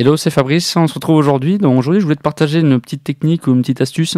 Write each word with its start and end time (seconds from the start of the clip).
Hello, 0.00 0.16
c'est 0.16 0.30
Fabrice. 0.30 0.74
On 0.76 0.86
se 0.86 0.94
retrouve 0.94 1.16
aujourd'hui. 1.16 1.58
Donc 1.58 1.78
aujourd'hui, 1.78 2.00
je 2.00 2.06
voulais 2.06 2.16
te 2.16 2.22
partager 2.22 2.60
une 2.60 2.80
petite 2.80 3.04
technique 3.04 3.46
ou 3.46 3.52
une 3.52 3.60
petite 3.60 3.82
astuce 3.82 4.16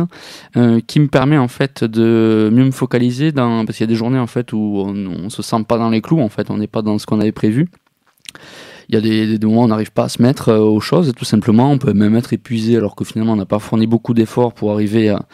euh, 0.57 0.79
qui 0.87 1.01
me 1.01 1.09
permet 1.09 1.37
en 1.39 1.49
fait 1.49 1.83
de 1.83 2.51
mieux 2.53 2.63
me 2.65 2.71
focaliser 2.71 3.33
dans 3.33 3.65
parce 3.65 3.79
qu'il 3.79 3.85
y 3.85 3.89
a 3.89 3.93
des 3.93 3.97
journées 3.97 4.21
en 4.21 4.29
fait 4.29 4.53
où 4.53 4.81
on, 4.87 4.95
on 4.95 5.29
se 5.29 5.43
sent 5.43 5.65
pas 5.67 5.79
dans 5.79 5.91
les 5.91 6.01
clous 6.01 6.21
en 6.21 6.29
fait, 6.29 6.51
on 6.51 6.59
n'est 6.59 6.69
pas 6.69 6.83
dans 6.83 7.01
ce 7.01 7.07
qu'on 7.07 7.21
avait 7.21 7.33
prévu 7.33 7.69
il 8.89 8.95
y 8.95 8.99
a 8.99 9.39
des, 9.39 9.47
moments 9.47 9.63
où 9.63 9.65
on 9.65 9.69
n'arrive 9.69 9.93
pas 9.93 10.05
à 10.05 10.09
se 10.09 10.21
mettre 10.21 10.51
euh, 10.51 10.59
aux 10.59 10.81
choses, 10.81 11.13
tout 11.17 11.25
simplement. 11.25 11.71
On 11.71 11.79
peut 11.79 11.95
même 11.95 12.15
être 12.15 12.33
épuisé 12.33 12.77
alors 12.77 12.95
que 12.95 13.05
finalement 13.05 13.33
on 13.33 13.37
n'a 13.37 13.47
pas 13.47 13.59
fourni 13.59 13.87
beaucoup 13.87 14.13
d'efforts 14.13 14.53
pour 14.53 14.73
arriver 14.73 15.09
à, 15.09 15.25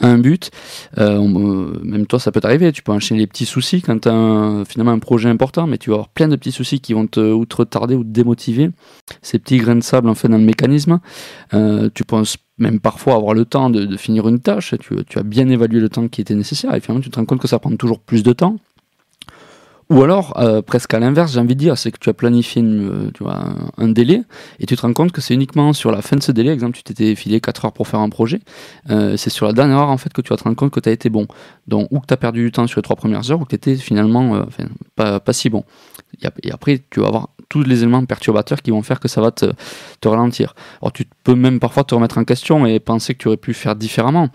un 0.00 0.18
but. 0.18 0.50
Euh, 0.98 1.18
euh, 1.18 1.80
même 1.82 2.06
toi, 2.06 2.18
ça 2.18 2.30
peut 2.30 2.40
t'arriver. 2.40 2.70
Tu 2.72 2.82
peux 2.82 2.92
enchaîner 2.92 3.20
les 3.20 3.26
petits 3.26 3.46
soucis 3.46 3.80
quand 3.80 4.00
tu 4.00 4.08
as 4.08 4.64
finalement 4.68 4.92
un 4.92 4.98
projet 4.98 5.30
important, 5.30 5.66
mais 5.66 5.78
tu 5.78 5.90
vas 5.90 5.94
avoir 5.94 6.08
plein 6.10 6.28
de 6.28 6.36
petits 6.36 6.52
soucis 6.52 6.80
qui 6.80 6.92
vont 6.92 7.06
te, 7.06 7.20
ou 7.20 7.46
te 7.46 7.56
retarder 7.56 7.94
ou 7.94 8.04
te 8.04 8.08
démotiver. 8.08 8.70
Ces 9.22 9.38
petits 9.38 9.56
grains 9.56 9.76
de 9.76 9.82
sable 9.82 10.10
en 10.10 10.14
fait 10.14 10.28
dans 10.28 10.38
le 10.38 10.44
mécanisme. 10.44 11.00
tu 11.94 12.04
penses 12.04 12.36
même 12.58 12.80
parfois 12.80 13.14
avoir 13.14 13.34
le 13.34 13.44
temps 13.44 13.70
de, 13.70 13.96
finir 13.96 14.28
une 14.28 14.40
tâche. 14.40 14.74
Tu, 14.80 15.18
as 15.18 15.22
bien 15.22 15.48
évalué 15.48 15.80
le 15.80 15.88
temps 15.88 16.08
qui 16.08 16.20
était 16.20 16.34
nécessaire 16.34 16.74
et 16.74 16.80
finalement 16.80 17.02
tu 17.02 17.10
te 17.10 17.16
rends 17.16 17.24
compte 17.24 17.40
que 17.40 17.48
ça 17.48 17.58
prend 17.58 17.74
toujours 17.76 18.00
plus 18.00 18.22
de 18.22 18.34
temps. 18.34 18.56
Ou 19.88 20.02
alors, 20.02 20.36
euh, 20.38 20.62
presque 20.62 20.92
à 20.94 20.98
l'inverse, 20.98 21.32
j'ai 21.32 21.38
envie 21.38 21.54
de 21.54 21.60
dire, 21.60 21.78
c'est 21.78 21.92
que 21.92 21.98
tu 21.98 22.10
as 22.10 22.14
planifié 22.14 22.60
une, 22.60 23.06
euh, 23.06 23.10
tu 23.14 23.22
vois, 23.22 23.54
un, 23.78 23.88
délai 23.88 24.22
et 24.58 24.66
tu 24.66 24.74
te 24.74 24.82
rends 24.82 24.92
compte 24.92 25.12
que 25.12 25.20
c'est 25.20 25.32
uniquement 25.32 25.72
sur 25.72 25.92
la 25.92 26.02
fin 26.02 26.16
de 26.16 26.22
ce 26.22 26.32
délai, 26.32 26.50
exemple, 26.50 26.76
tu 26.76 26.82
t'étais 26.82 27.14
filé 27.14 27.40
4 27.40 27.66
heures 27.66 27.72
pour 27.72 27.86
faire 27.86 28.00
un 28.00 28.08
projet, 28.08 28.40
euh, 28.90 29.16
c'est 29.16 29.30
sur 29.30 29.46
la 29.46 29.52
dernière 29.52 29.78
heure 29.78 29.90
en 29.90 29.96
fait 29.96 30.12
que 30.12 30.20
tu 30.20 30.30
vas 30.30 30.36
te 30.36 30.42
rendre 30.42 30.56
compte 30.56 30.72
que 30.72 30.80
tu 30.80 30.88
as 30.88 30.92
été 30.92 31.08
bon. 31.08 31.28
Donc, 31.68 31.86
ou 31.92 32.00
que 32.00 32.06
tu 32.06 32.14
as 32.14 32.16
perdu 32.16 32.42
du 32.42 32.50
temps 32.50 32.66
sur 32.66 32.78
les 32.78 32.82
3 32.82 32.96
premières 32.96 33.30
heures 33.30 33.40
ou 33.40 33.44
que 33.44 33.50
tu 33.50 33.54
étais 33.54 33.76
finalement 33.76 34.44
pas, 34.96 35.20
pas, 35.20 35.32
si 35.32 35.50
bon. 35.50 35.62
Et 36.42 36.50
après, 36.50 36.82
tu 36.90 37.00
vas 37.00 37.06
avoir 37.06 37.28
tous 37.48 37.62
les 37.62 37.82
éléments 37.82 38.04
perturbateurs 38.04 38.62
qui 38.62 38.72
vont 38.72 38.82
faire 38.82 38.98
que 38.98 39.06
ça 39.06 39.20
va 39.20 39.30
te, 39.30 39.46
te 40.00 40.08
ralentir. 40.08 40.56
Alors, 40.82 40.92
tu 40.92 41.04
peux 41.22 41.36
même 41.36 41.60
parfois 41.60 41.84
te 41.84 41.94
remettre 41.94 42.18
en 42.18 42.24
question 42.24 42.66
et 42.66 42.80
penser 42.80 43.14
que 43.14 43.18
tu 43.18 43.28
aurais 43.28 43.36
pu 43.36 43.54
faire 43.54 43.76
différemment 43.76 44.30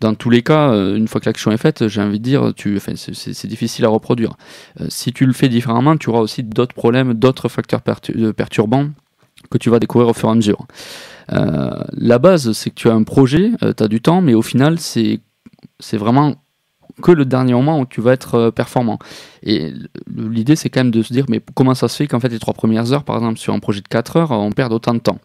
dans 0.00 0.14
tous 0.14 0.30
les 0.30 0.42
cas, 0.42 0.72
euh, 0.72 0.96
une 0.96 1.06
fois 1.08 1.20
que 1.20 1.26
l'action 1.26 1.52
est 1.52 1.58
faite, 1.58 1.86
j'ai 1.88 2.00
envie 2.00 2.18
de 2.18 2.24
dire, 2.24 2.52
tu, 2.56 2.80
c'est 2.96 3.46
difficile 3.46 3.84
à 3.84 3.88
reproduire. 3.88 4.34
Euh, 4.80 4.86
si 4.88 5.12
tu 5.12 5.26
le 5.26 5.32
fais 5.32 5.48
différemment, 5.48 5.96
tu 5.96 6.08
auras 6.08 6.20
aussi 6.20 6.42
d'autres 6.42 6.74
problèmes, 6.74 7.14
d'autres 7.14 7.48
facteurs 7.48 7.82
euh, 8.16 8.32
perturbants 8.32 8.88
que 9.50 9.58
tu 9.58 9.68
vas 9.70 9.78
découvrir 9.78 10.08
au 10.08 10.14
fur 10.14 10.28
et 10.28 10.32
à 10.32 10.34
mesure. 10.34 10.66
la 11.28 12.18
base, 12.18 12.52
c'est 12.52 12.70
que 12.70 12.74
tu 12.74 12.88
as 12.88 12.92
un 12.92 13.04
projet, 13.04 13.52
tu 13.60 13.82
as 13.82 13.88
du 13.88 14.00
temps, 14.00 14.20
mais 14.20 14.34
au 14.34 14.42
final, 14.42 14.78
c'est 14.78 15.20
vraiment 15.92 16.34
que 17.02 17.10
le 17.10 17.24
dernier 17.24 17.54
moment 17.54 17.80
où 17.80 17.86
tu 17.86 18.02
vas 18.02 18.12
être 18.12 18.50
performant. 18.50 18.98
Et 19.42 19.72
l'idée, 20.14 20.56
c'est 20.56 20.68
quand 20.68 20.80
même 20.80 20.90
de 20.90 21.02
se 21.02 21.12
dire, 21.12 21.24
mais 21.28 21.40
comment 21.54 21.74
ça 21.74 21.88
se 21.88 21.96
fait 21.96 22.06
qu'en 22.06 22.20
fait, 22.20 22.28
les 22.28 22.38
trois 22.38 22.52
premières 22.52 22.92
heures, 22.92 23.04
par 23.04 23.16
exemple, 23.16 23.38
sur 23.38 23.54
un 23.54 23.60
projet 23.60 23.80
de 23.80 23.88
4 23.88 24.16
heures, 24.16 24.30
on 24.32 24.52
perd 24.52 24.72
autant 24.72 24.92
de 24.92 25.00
temps? 25.00 25.18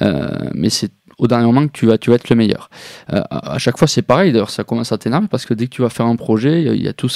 Mais 0.00 0.70
c'est 0.70 0.92
au 1.18 1.26
dernier 1.26 1.46
moment 1.46 1.66
que 1.66 1.72
tu 1.72 1.86
vas, 1.86 1.98
tu 1.98 2.10
vas 2.10 2.16
être 2.16 2.28
le 2.28 2.36
meilleur. 2.36 2.70
Euh, 3.12 3.22
à 3.30 3.58
chaque 3.58 3.78
fois, 3.78 3.88
c'est 3.88 4.02
pareil. 4.02 4.32
D'ailleurs, 4.32 4.50
ça 4.50 4.64
commence 4.64 4.92
à 4.92 4.98
t'énerver 4.98 5.28
parce 5.28 5.46
que 5.46 5.54
dès 5.54 5.66
que 5.66 5.70
tu 5.70 5.82
vas 5.82 5.90
faire 5.90 6.06
un 6.06 6.16
projet, 6.16 6.62
il 6.62 6.82
y, 6.82 6.88
a, 6.88 6.92
tout, 6.92 7.08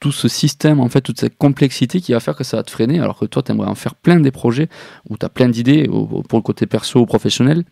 tout 0.00 0.12
ce 0.12 0.28
système, 0.28 0.80
en 0.80 0.88
fait, 0.88 1.00
toute 1.00 1.20
cette 1.20 1.36
complexité 1.36 2.00
qui 2.00 2.12
va 2.12 2.20
faire 2.20 2.36
que 2.36 2.44
ça 2.44 2.56
va 2.56 2.62
te 2.62 2.70
freiner. 2.70 3.00
Alors 3.00 3.18
que 3.18 3.26
toi, 3.26 3.42
tu 3.42 3.52
aimerais 3.52 3.68
en 3.68 3.74
faire 3.74 3.94
plein 3.94 4.20
des 4.20 4.30
projets 4.30 4.68
où 5.08 5.16
tu 5.16 5.24
as 5.24 5.28
plein 5.28 5.48
d'idées 5.48 5.88
pour 5.88 6.38
le 6.38 6.42
côté 6.42 6.66
perso 6.66 7.00
ou 7.00 7.06
professionnel 7.06 7.64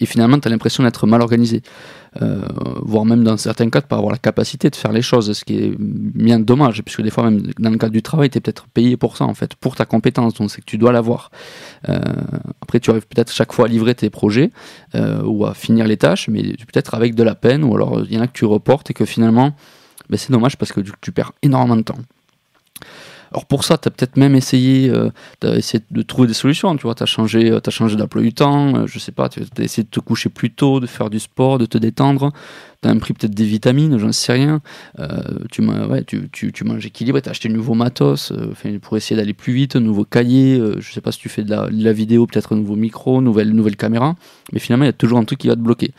et 0.00 0.06
finalement 0.06 0.38
tu 0.38 0.48
as 0.48 0.50
l'impression 0.50 0.82
d'être 0.82 1.06
mal 1.06 1.20
organisé, 1.20 1.62
euh, 2.22 2.40
voire 2.82 3.04
même 3.04 3.22
dans 3.22 3.36
certains 3.36 3.68
cas 3.70 3.80
de 3.80 3.86
pas 3.86 3.96
avoir 3.96 4.12
la 4.12 4.18
capacité 4.18 4.70
de 4.70 4.76
faire 4.76 4.92
les 4.92 5.02
choses, 5.02 5.32
ce 5.32 5.44
qui 5.44 5.56
est 5.56 5.74
bien 5.78 6.40
dommage, 6.40 6.82
puisque 6.82 7.02
des 7.02 7.10
fois 7.10 7.24
même 7.24 7.42
dans 7.58 7.70
le 7.70 7.78
cadre 7.78 7.92
du 7.92 8.02
travail, 8.02 8.30
tu 8.30 8.38
es 8.38 8.40
peut-être 8.40 8.66
payé 8.68 8.96
pour 8.96 9.16
ça 9.16 9.24
en 9.24 9.34
fait, 9.34 9.54
pour 9.54 9.76
ta 9.76 9.84
compétence, 9.84 10.34
donc 10.34 10.50
c'est 10.50 10.60
que 10.60 10.66
tu 10.66 10.78
dois 10.78 10.92
l'avoir. 10.92 11.30
Euh, 11.88 12.00
après 12.62 12.80
tu 12.80 12.90
arrives 12.90 13.06
peut-être 13.06 13.32
chaque 13.32 13.52
fois 13.52 13.66
à 13.66 13.68
livrer 13.68 13.94
tes 13.94 14.10
projets 14.10 14.50
euh, 14.94 15.22
ou 15.24 15.46
à 15.46 15.54
finir 15.54 15.86
les 15.86 15.96
tâches, 15.96 16.28
mais 16.28 16.42
peut-être 16.42 16.94
avec 16.94 17.14
de 17.14 17.22
la 17.22 17.34
peine, 17.34 17.64
ou 17.64 17.74
alors 17.74 18.02
il 18.04 18.12
y 18.14 18.18
en 18.18 18.22
a 18.22 18.26
que 18.26 18.32
tu 18.32 18.44
reportes 18.44 18.90
et 18.90 18.94
que 18.94 19.04
finalement 19.04 19.54
ben, 20.08 20.16
c'est 20.16 20.32
dommage 20.32 20.56
parce 20.56 20.72
que 20.72 20.80
tu 21.00 21.12
perds 21.12 21.32
énormément 21.42 21.76
de 21.76 21.82
temps. 21.82 21.98
Alors 23.32 23.46
pour 23.46 23.62
ça, 23.62 23.78
tu 23.78 23.86
as 23.86 23.90
peut-être 23.92 24.16
même 24.16 24.34
essayé, 24.34 24.90
euh, 24.90 25.10
de 25.42 26.02
trouver 26.02 26.26
des 26.26 26.34
solutions, 26.34 26.74
tu 26.76 26.82
vois, 26.82 26.96
tu 26.96 27.04
as 27.04 27.06
changé, 27.06 27.50
euh, 27.52 27.60
changé 27.68 27.94
d'emploi 27.94 28.22
du 28.22 28.32
temps, 28.32 28.74
euh, 28.74 28.86
je 28.86 28.98
sais 28.98 29.12
pas, 29.12 29.28
tu 29.28 29.40
as 29.40 29.62
essayé 29.62 29.84
de 29.84 29.88
te 29.88 30.00
coucher 30.00 30.30
plus 30.30 30.50
tôt, 30.50 30.80
de 30.80 30.86
faire 30.86 31.10
du 31.10 31.20
sport, 31.20 31.58
de 31.58 31.66
te 31.66 31.78
détendre, 31.78 32.32
tu 32.82 32.88
as 32.88 32.94
pris 32.96 33.14
peut-être 33.14 33.34
des 33.34 33.44
vitamines, 33.44 33.98
j'en 33.98 34.10
sais 34.10 34.32
rien, 34.32 34.60
tu, 35.52 36.28
tu, 36.32 36.64
manges 36.64 36.86
équilibré, 36.86 37.22
tu 37.22 37.28
as 37.28 37.30
acheté 37.30 37.48
un 37.48 37.52
nouveau 37.52 37.74
matos 37.74 38.32
pour 38.82 38.96
essayer 38.96 39.14
d'aller 39.14 39.34
plus 39.34 39.52
vite, 39.52 39.76
un 39.76 39.80
nouveau 39.80 40.04
cahier, 40.04 40.60
je 40.78 40.92
sais 40.92 41.00
pas 41.00 41.12
si 41.12 41.20
tu 41.20 41.28
fais 41.28 41.44
de 41.44 41.50
la, 41.50 41.68
de 41.68 41.84
la 41.84 41.92
vidéo, 41.92 42.26
peut-être 42.26 42.54
un 42.54 42.56
nouveau 42.56 42.76
micro, 42.76 43.20
nouvelle, 43.20 43.50
nouvelle 43.50 43.76
caméra, 43.76 44.16
mais 44.52 44.58
finalement 44.58 44.84
il 44.84 44.88
y 44.88 44.90
a 44.90 44.94
toujours 44.94 45.18
un 45.18 45.24
truc 45.24 45.38
qui 45.38 45.48
va 45.48 45.54
te 45.54 45.60
bloquer. 45.60 45.92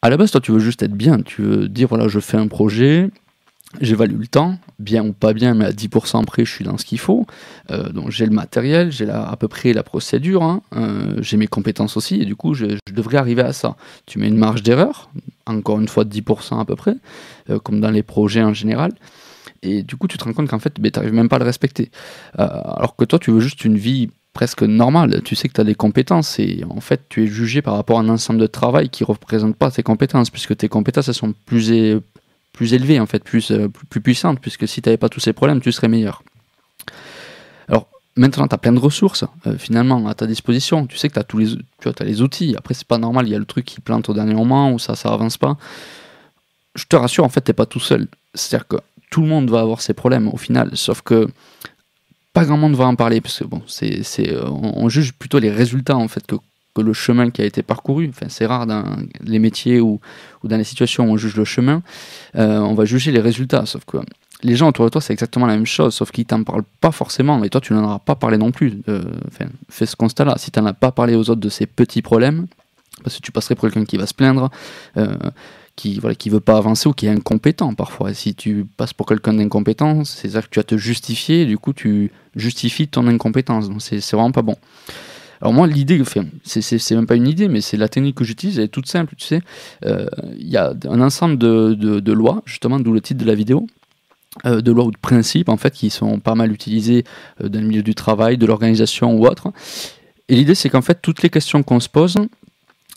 À 0.00 0.10
la 0.10 0.16
base, 0.16 0.30
toi, 0.30 0.40
tu 0.40 0.52
veux 0.52 0.60
juste 0.60 0.82
être 0.84 0.94
bien, 0.94 1.20
tu 1.22 1.42
veux 1.42 1.68
dire, 1.68 1.88
voilà, 1.88 2.06
je 2.06 2.20
fais 2.20 2.36
un 2.36 2.46
projet, 2.46 3.10
j'évalue 3.80 4.18
le 4.18 4.26
temps, 4.26 4.58
bien 4.78 5.04
ou 5.04 5.12
pas 5.12 5.32
bien, 5.32 5.54
mais 5.54 5.66
à 5.66 5.72
10% 5.72 6.24
près, 6.24 6.44
je 6.44 6.50
suis 6.50 6.64
dans 6.64 6.78
ce 6.78 6.84
qu'il 6.84 6.98
faut. 6.98 7.26
Euh, 7.70 7.90
donc 7.90 8.10
j'ai 8.10 8.24
le 8.24 8.32
matériel, 8.32 8.90
j'ai 8.90 9.08
à 9.08 9.36
peu 9.38 9.48
près 9.48 9.72
la 9.72 9.82
procédure, 9.82 10.42
hein. 10.42 10.62
euh, 10.76 11.16
j'ai 11.20 11.36
mes 11.36 11.46
compétences 11.46 11.96
aussi, 11.96 12.20
et 12.20 12.24
du 12.24 12.34
coup, 12.34 12.54
je, 12.54 12.78
devrais 12.92 13.18
arriver 13.18 13.42
à 13.42 13.52
ça. 13.52 13.76
Tu 14.06 14.18
mets 14.18 14.28
une 14.28 14.38
marge 14.38 14.62
d'erreur, 14.62 15.10
encore 15.46 15.80
une 15.80 15.88
fois 15.88 16.04
de 16.04 16.14
10% 16.14 16.60
à 16.60 16.64
peu 16.64 16.76
près, 16.76 16.96
euh, 17.50 17.58
comme 17.58 17.80
dans 17.80 17.90
les 17.90 18.02
projets 18.02 18.42
en 18.42 18.54
général. 18.54 18.92
Et 19.62 19.82
du 19.82 19.96
coup, 19.96 20.08
tu 20.08 20.16
te 20.16 20.24
rends 20.24 20.32
compte 20.32 20.48
qu'en 20.48 20.58
fait, 20.58 20.80
ben, 20.80 20.90
tu 20.90 20.98
n'arrives 20.98 21.14
même 21.14 21.28
pas 21.28 21.36
à 21.36 21.40
le 21.40 21.44
respecter. 21.44 21.90
alors 22.36 22.94
que 22.96 23.04
toi, 23.04 23.18
tu 23.18 23.32
veux 23.32 23.40
juste 23.40 23.64
une 23.64 23.76
vie 23.76 24.08
presque 24.32 24.62
normale. 24.62 25.20
Tu 25.24 25.34
sais 25.34 25.48
que 25.48 25.54
tu 25.54 25.60
as 25.60 25.64
des 25.64 25.74
compétences 25.74 26.38
et 26.38 26.62
en 26.70 26.80
fait, 26.80 27.02
tu 27.08 27.24
es 27.24 27.26
jugé 27.26 27.60
par 27.60 27.74
rapport 27.74 27.98
à 27.98 28.02
un 28.02 28.08
ensemble 28.08 28.38
de 28.38 28.46
travail 28.46 28.88
qui 28.88 29.02
ne 29.02 29.08
représente 29.08 29.56
pas 29.56 29.70
tes 29.72 29.82
compétences, 29.82 30.30
puisque 30.30 30.56
tes 30.56 30.68
compétences, 30.68 31.08
elles 31.08 31.14
sont 31.14 31.34
plus, 31.44 31.72
plus 32.58 32.74
élevée, 32.74 32.98
en 32.98 33.06
fait, 33.06 33.22
plus, 33.22 33.52
euh, 33.52 33.68
plus, 33.68 34.00
puissante, 34.00 34.40
puisque 34.40 34.66
si 34.66 34.82
tu 34.82 34.88
n'avais 34.88 34.96
pas 34.96 35.08
tous 35.08 35.20
ces 35.20 35.32
problèmes, 35.32 35.60
tu 35.60 35.70
serais 35.70 35.86
meilleur. 35.86 36.24
Alors, 37.68 37.86
maintenant, 38.16 38.48
tu 38.48 38.54
as 38.56 38.58
plein 38.58 38.72
de 38.72 38.80
ressources, 38.80 39.24
euh, 39.46 39.56
finalement, 39.56 40.08
à 40.08 40.14
ta 40.14 40.26
disposition. 40.26 40.84
Tu 40.88 40.96
sais 40.96 41.08
que 41.08 41.20
as 41.20 41.22
tous 41.22 41.38
les, 41.38 41.50
tu 41.80 41.88
as 41.88 42.04
les 42.04 42.20
outils. 42.20 42.56
Après, 42.58 42.74
c'est 42.74 42.88
pas 42.88 42.98
normal, 42.98 43.28
il 43.28 43.30
y 43.30 43.36
a 43.36 43.38
le 43.38 43.44
truc 43.44 43.64
qui 43.64 43.80
plante 43.80 44.08
au 44.08 44.12
dernier 44.12 44.34
moment, 44.34 44.72
ou 44.72 44.80
ça, 44.80 44.96
ça 44.96 45.10
avance 45.10 45.36
pas. 45.38 45.56
Je 46.74 46.84
te 46.86 46.96
rassure, 46.96 47.22
en 47.22 47.28
fait, 47.28 47.42
tu 47.42 47.54
pas 47.54 47.64
tout 47.64 47.78
seul. 47.78 48.08
C'est-à-dire 48.34 48.66
que 48.66 48.76
tout 49.12 49.20
le 49.20 49.28
monde 49.28 49.48
va 49.48 49.60
avoir 49.60 49.80
ses 49.80 49.94
problèmes, 49.94 50.26
au 50.26 50.36
final, 50.36 50.76
sauf 50.76 51.02
que 51.02 51.28
pas 52.32 52.44
grand 52.44 52.56
monde 52.56 52.74
va 52.74 52.86
en 52.86 52.96
parler, 52.96 53.20
parce 53.20 53.38
que 53.38 53.44
bon, 53.44 53.62
c'est, 53.68 54.02
euh, 54.32 54.50
on 54.50 54.88
juge 54.88 55.12
plutôt 55.12 55.38
les 55.38 55.52
résultats, 55.52 55.96
en 55.96 56.08
fait, 56.08 56.26
que 56.26 56.34
le 56.76 56.92
chemin 56.92 57.30
qui 57.30 57.42
a 57.42 57.44
été 57.44 57.62
parcouru. 57.62 58.08
Enfin, 58.08 58.26
c'est 58.28 58.46
rare 58.46 58.66
dans 58.66 58.84
les 59.22 59.38
métiers 59.38 59.80
ou, 59.80 60.00
dans 60.44 60.56
les 60.56 60.64
situations 60.64 61.08
où 61.08 61.12
on 61.12 61.16
juge 61.16 61.36
le 61.36 61.44
chemin. 61.44 61.82
Euh, 62.36 62.58
on 62.58 62.74
va 62.74 62.84
juger 62.84 63.12
les 63.12 63.20
résultats. 63.20 63.66
Sauf 63.66 63.84
que 63.84 63.98
les 64.42 64.56
gens 64.56 64.68
autour 64.68 64.84
de 64.84 64.90
toi, 64.90 65.00
c'est 65.00 65.12
exactement 65.12 65.46
la 65.46 65.54
même 65.54 65.66
chose, 65.66 65.94
sauf 65.94 66.10
qu'ils 66.10 66.24
t'en 66.24 66.42
parlent 66.44 66.64
pas 66.80 66.92
forcément. 66.92 67.42
Et 67.42 67.50
toi, 67.50 67.60
tu 67.60 67.72
n'en 67.72 67.84
auras 67.84 67.98
pas 67.98 68.14
parlé 68.14 68.38
non 68.38 68.52
plus. 68.52 68.80
Euh, 68.88 69.02
fais 69.68 69.86
ce 69.86 69.96
constat-là. 69.96 70.34
Si 70.38 70.50
tu 70.50 70.60
n'en 70.60 70.66
as 70.66 70.74
pas 70.74 70.92
parlé 70.92 71.14
aux 71.14 71.30
autres 71.30 71.40
de 71.40 71.48
ces 71.48 71.66
petits 71.66 72.02
problèmes, 72.02 72.46
parce 73.02 73.16
que 73.16 73.22
tu 73.22 73.32
passerais 73.32 73.54
pour 73.54 73.68
quelqu'un 73.68 73.84
qui 73.84 73.96
va 73.96 74.06
se 74.06 74.14
plaindre, 74.14 74.50
euh, 74.96 75.14
qui 75.76 76.00
voilà, 76.00 76.16
qui 76.16 76.28
veut 76.28 76.40
pas 76.40 76.56
avancer 76.56 76.88
ou 76.88 76.92
qui 76.92 77.06
est 77.06 77.10
incompétent 77.10 77.72
parfois. 77.74 78.12
Si 78.14 78.34
tu 78.34 78.66
passes 78.76 78.92
pour 78.92 79.06
quelqu'un 79.06 79.34
d'incompétent, 79.34 80.04
c'est-à-dire 80.04 80.42
que 80.42 80.50
tu 80.50 80.58
vas 80.58 80.64
te 80.64 80.76
justifier, 80.76 81.46
du 81.46 81.56
coup 81.56 81.72
tu 81.72 82.10
justifies 82.34 82.88
ton 82.88 83.06
incompétence. 83.06 83.68
Donc 83.68 83.80
c'est 83.80 84.12
vraiment 84.12 84.32
pas 84.32 84.42
bon. 84.42 84.56
Alors 85.40 85.52
moi, 85.52 85.66
l'idée, 85.66 86.00
enfin, 86.00 86.24
c'est 86.44 86.90
même 86.92 87.06
pas 87.06 87.14
une 87.14 87.28
idée, 87.28 87.48
mais 87.48 87.60
c'est 87.60 87.76
la 87.76 87.88
technique 87.88 88.16
que 88.16 88.24
j'utilise, 88.24 88.58
elle 88.58 88.64
est 88.64 88.68
toute 88.68 88.88
simple, 88.88 89.14
tu 89.16 89.26
sais. 89.26 89.40
Euh, 89.84 90.06
il 90.36 90.48
y 90.48 90.56
a 90.56 90.72
un 90.88 91.00
ensemble 91.00 91.38
de, 91.38 92.12
lois, 92.12 92.42
justement, 92.44 92.80
d'où 92.80 92.92
le 92.92 93.00
titre 93.00 93.20
de 93.20 93.26
la 93.26 93.34
vidéo, 93.34 93.66
euh, 94.46 94.60
de 94.60 94.72
lois 94.72 94.84
ou 94.84 94.90
de 94.90 94.98
principes, 94.98 95.48
en 95.48 95.56
fait, 95.56 95.72
qui 95.72 95.90
sont 95.90 96.18
pas 96.18 96.34
mal 96.34 96.52
utilisés 96.52 97.04
euh, 97.42 97.48
dans 97.48 97.60
le 97.60 97.66
milieu 97.66 97.82
du 97.82 97.94
travail, 97.94 98.36
de 98.36 98.46
l'organisation 98.46 99.14
ou 99.14 99.26
autre. 99.26 99.52
Et 100.28 100.34
l'idée, 100.34 100.54
c'est 100.54 100.70
qu'en 100.70 100.82
fait, 100.82 100.98
toutes 101.00 101.22
les 101.22 101.30
questions 101.30 101.62
qu'on 101.62 101.80
se 101.80 101.88
pose, 101.88 102.16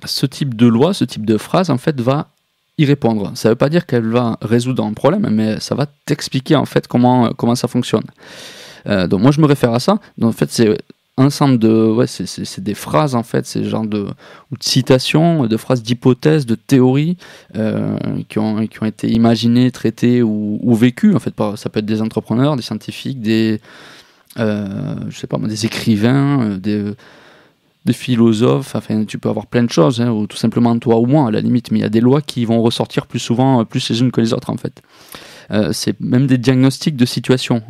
ce 0.04 0.26
type 0.26 0.56
de 0.56 0.66
loi, 0.66 0.94
ce 0.94 1.06
type 1.06 1.26
de 1.26 1.38
phrase, 1.38 1.70
en 1.70 1.78
fait, 1.78 2.02
va 2.02 2.30
y 2.80 2.86
répondre. 2.86 3.32
Ça 3.36 3.50
ne 3.50 3.52
veut 3.52 3.58
pas 3.58 3.70
dire 3.70 3.86
qu'elle 3.86 4.08
va 4.08 4.38
résoudre 4.42 4.84
un 4.84 4.94
problème, 4.94 5.30
mais 5.30 5.60
ça 5.60 5.76
va 5.76 5.86
t'expliquer, 6.06 6.56
en 6.56 6.66
fait, 6.66 6.88
comment, 6.88 7.32
comment 7.34 7.56
ça 7.56 7.68
fonctionne. 7.68 8.06
donc 8.86 9.22
moi, 9.22 9.30
je 9.30 9.40
me 9.42 9.46
réfère 9.46 9.74
à 9.74 9.80
ça. 9.80 10.00
Donc, 10.18 10.30
en 10.30 10.34
fait, 10.34 10.50
c'est 10.50 10.76
ensemble 11.22 11.58
de 11.58 11.92
ouais 11.92 12.08
c'est 12.08 12.60
des 12.60 12.74
phrases 12.74 13.16
en 13.16 13.24
fait 13.24 13.46
c'est 13.46 13.64
genre 13.64 13.86
de 13.86 14.08
ou 14.52 14.58
de 14.58 14.64
citations 14.64 15.46
de 15.46 15.58
phrases 15.58 15.82
d'hypothèses 15.82 16.46
de 16.46 16.56
théories 16.56 17.18
euh, 17.56 17.98
qui 18.30 18.40
ont 18.40 18.66
qui 18.68 18.82
ont 18.82 18.86
été 18.86 19.10
imaginées 19.10 19.72
traitées 19.72 20.22
ou, 20.22 20.74
vécues 20.74 21.16
en 21.16 21.20
fait 21.20 21.34
ça 21.56 21.70
peut 21.70 21.80
être 21.80 21.86
des 21.86 22.02
entrepreneurs 22.02 22.56
des 22.56 22.62
scientifiques 22.62 23.22
des 23.22 23.60
euh, 24.40 24.96
je 25.10 25.18
sais 25.18 25.28
pas 25.28 25.38
des 25.38 25.66
écrivains 25.66 26.42
euh, 26.42 26.58
des 26.58 26.94
des 27.84 27.94
philosophes, 27.94 28.76
enfin 28.76 29.06
tu 29.06 29.18
peux 29.18 29.28
avoir 29.28 29.48
plein 29.48 29.64
de 29.64 29.72
choses, 29.72 30.02
hein, 30.02 30.12
ou 30.12 30.28
tout 30.28 30.38
simplement 30.38 30.78
toi 30.78 31.00
ou 31.00 31.08
moi 31.08 31.30
à 31.30 31.32
la 31.32 31.42
limite, 31.42 31.72
mais 31.72 31.80
il 31.80 31.82
y 31.82 31.86
a 31.86 31.90
des 31.90 32.00
lois 32.00 32.22
qui 32.22 32.46
vont 32.46 32.62
ressortir 32.62 33.08
plus 33.08 33.18
souvent, 33.18 33.66
plus 33.66 33.90
les 33.90 34.02
unes 34.02 34.12
que 34.12 34.22
les 34.22 34.34
autres 34.34 34.52
en 34.52 34.58
fait. 34.58 34.84
c'est 35.74 36.00
même 36.00 36.28
des 36.28 36.38
diagnostics 36.38 36.96
de 36.96 37.06
situation 37.06 37.64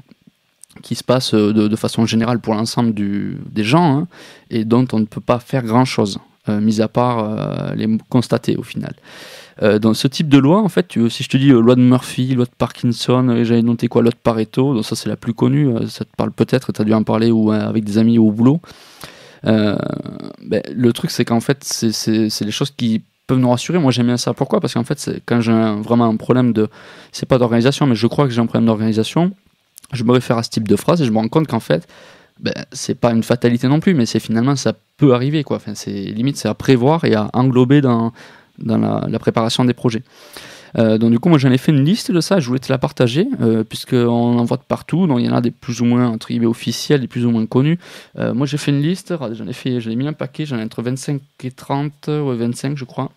qui 0.81 0.95
se 0.95 1.03
passe 1.03 1.33
de, 1.33 1.75
façon 1.75 2.05
générale 2.05 2.39
pour 2.39 2.53
l'ensemble 2.53 2.93
des 2.93 3.63
gens 3.63 3.97
hein, 3.97 4.07
et 4.49 4.65
dont 4.65 4.87
on 4.93 4.99
ne 4.99 5.05
peut 5.05 5.21
pas 5.21 5.39
faire 5.39 5.63
grand-chose, 5.63 6.19
mis 6.47 6.81
à 6.81 6.87
part 6.87 7.75
les 7.75 7.87
constater 8.09 8.55
au 8.57 8.63
final. 8.63 8.93
dans 9.61 9.93
ce 9.93 10.07
type 10.07 10.29
de 10.29 10.37
loi, 10.37 10.61
en 10.61 10.69
fait, 10.69 10.97
si 11.09 11.23
je 11.23 11.29
te 11.29 11.37
dis 11.37 11.49
loi 11.49 11.75
de 11.75 11.81
Murphy, 11.81 12.33
loi 12.33 12.45
de 12.45 12.51
Parkinson, 12.57 13.43
j'avais 13.43 13.61
noté 13.61 13.87
quoi, 13.87 14.01
loi 14.01 14.11
de 14.11 14.15
Pareto, 14.15 14.73
donc 14.73 14.85
ça 14.85 14.95
c'est 14.95 15.09
la 15.09 15.17
plus 15.17 15.33
connue, 15.33 15.69
ça 15.87 16.05
te 16.05 16.15
parle 16.15 16.31
peut-être, 16.31 16.71
tu 16.71 16.81
as 16.81 16.85
dû 16.85 16.93
en 16.93 17.03
parler 17.03 17.31
ou 17.31 17.51
avec 17.51 17.83
des 17.83 17.97
amis 17.97 18.17
au 18.17 18.31
boulot. 18.31 18.61
Ben, 19.43 19.77
le 20.73 20.93
truc 20.93 21.11
c'est 21.11 21.25
qu'en 21.25 21.41
fait, 21.41 21.63
c'est 21.63 22.45
les 22.45 22.51
choses 22.51 22.71
qui 22.71 23.03
peuvent 23.31 23.39
nous 23.39 23.49
rassurer. 23.49 23.79
Moi, 23.79 23.91
j'aime 23.91 24.07
bien 24.07 24.17
ça. 24.17 24.33
Pourquoi? 24.33 24.59
Parce 24.59 24.73
qu'en 24.73 24.83
fait, 24.83 25.21
quand 25.25 25.39
j'ai 25.41 25.53
vraiment 25.81 26.05
un 26.05 26.17
problème 26.17 26.51
de. 26.51 26.67
C'est 27.11 27.25
pas 27.25 27.37
d'organisation, 27.37 27.85
mais 27.87 27.95
je 27.95 28.07
crois 28.07 28.25
que 28.25 28.31
j'ai 28.31 28.41
un 28.41 28.45
problème 28.45 28.65
d'organisation. 28.65 29.31
Je 29.93 30.03
me 30.03 30.11
réfère 30.11 30.37
à 30.37 30.43
ce 30.43 30.49
type 30.49 30.67
de 30.67 30.75
phrase 30.75 31.01
et 31.01 31.05
je 31.05 31.11
me 31.11 31.17
rends 31.17 31.27
compte 31.27 31.47
qu'en 31.47 31.59
fait, 31.59 31.87
ben, 32.39 32.53
c'est 32.71 32.95
pas 32.95 33.11
une 33.11 33.23
fatalité 33.23 33.67
non 33.67 33.79
plus, 33.79 33.93
mais 33.93 34.05
c'est 34.05 34.19
finalement, 34.19 34.55
ça 34.55 34.73
peut 34.97 35.13
arriver. 35.13 35.43
Quoi. 35.43 35.57
Enfin, 35.57 35.75
c'est 35.75 35.91
limite, 35.91 36.37
c'est 36.37 36.47
à 36.47 36.53
prévoir 36.53 37.05
et 37.05 37.13
à 37.13 37.29
englober 37.33 37.81
dans, 37.81 38.13
la, 38.65 39.19
préparation 39.19 39.63
des 39.63 39.73
projets. 39.73 40.03
Euh, 40.77 40.97
donc 40.97 41.11
du 41.11 41.19
coup, 41.19 41.27
moi 41.27 41.37
j'en 41.37 41.51
ai 41.51 41.57
fait 41.57 41.73
une 41.73 41.83
liste 41.83 42.11
de 42.11 42.21
ça, 42.21 42.39
je 42.39 42.47
voulais 42.47 42.59
te 42.59 42.71
la 42.71 42.77
partager, 42.77 43.27
euh, 43.41 43.65
puisqu'on 43.65 44.07
en 44.07 44.43
voit 44.45 44.55
de 44.55 44.63
partout, 44.63 45.05
donc 45.05 45.19
il 45.19 45.25
y 45.25 45.29
en 45.29 45.35
a 45.35 45.41
des 45.41 45.51
plus 45.51 45.81
ou 45.81 45.85
moins 45.85 46.07
entre 46.07 46.29
guillemets 46.29 46.45
officiels, 46.45 47.01
des 47.01 47.07
plus 47.07 47.25
ou 47.25 47.31
moins 47.31 47.45
connus. 47.45 47.77
Euh, 48.17 48.33
moi 48.33 48.47
j'ai 48.47 48.55
fait 48.55 48.71
une 48.71 48.81
liste, 48.81 49.13
j'en 49.33 49.47
ai 49.47 49.53
fait, 49.53 49.81
j'en 49.81 49.91
ai 49.91 49.97
mis 49.97 50.07
un 50.07 50.13
paquet, 50.13 50.45
j'en 50.45 50.57
ai 50.57 50.63
entre 50.63 50.81
25 50.81 51.21
et 51.43 51.51
30, 51.51 52.07
ou 52.07 52.33
25 52.33 52.77
je 52.77 52.85
crois 52.85 53.11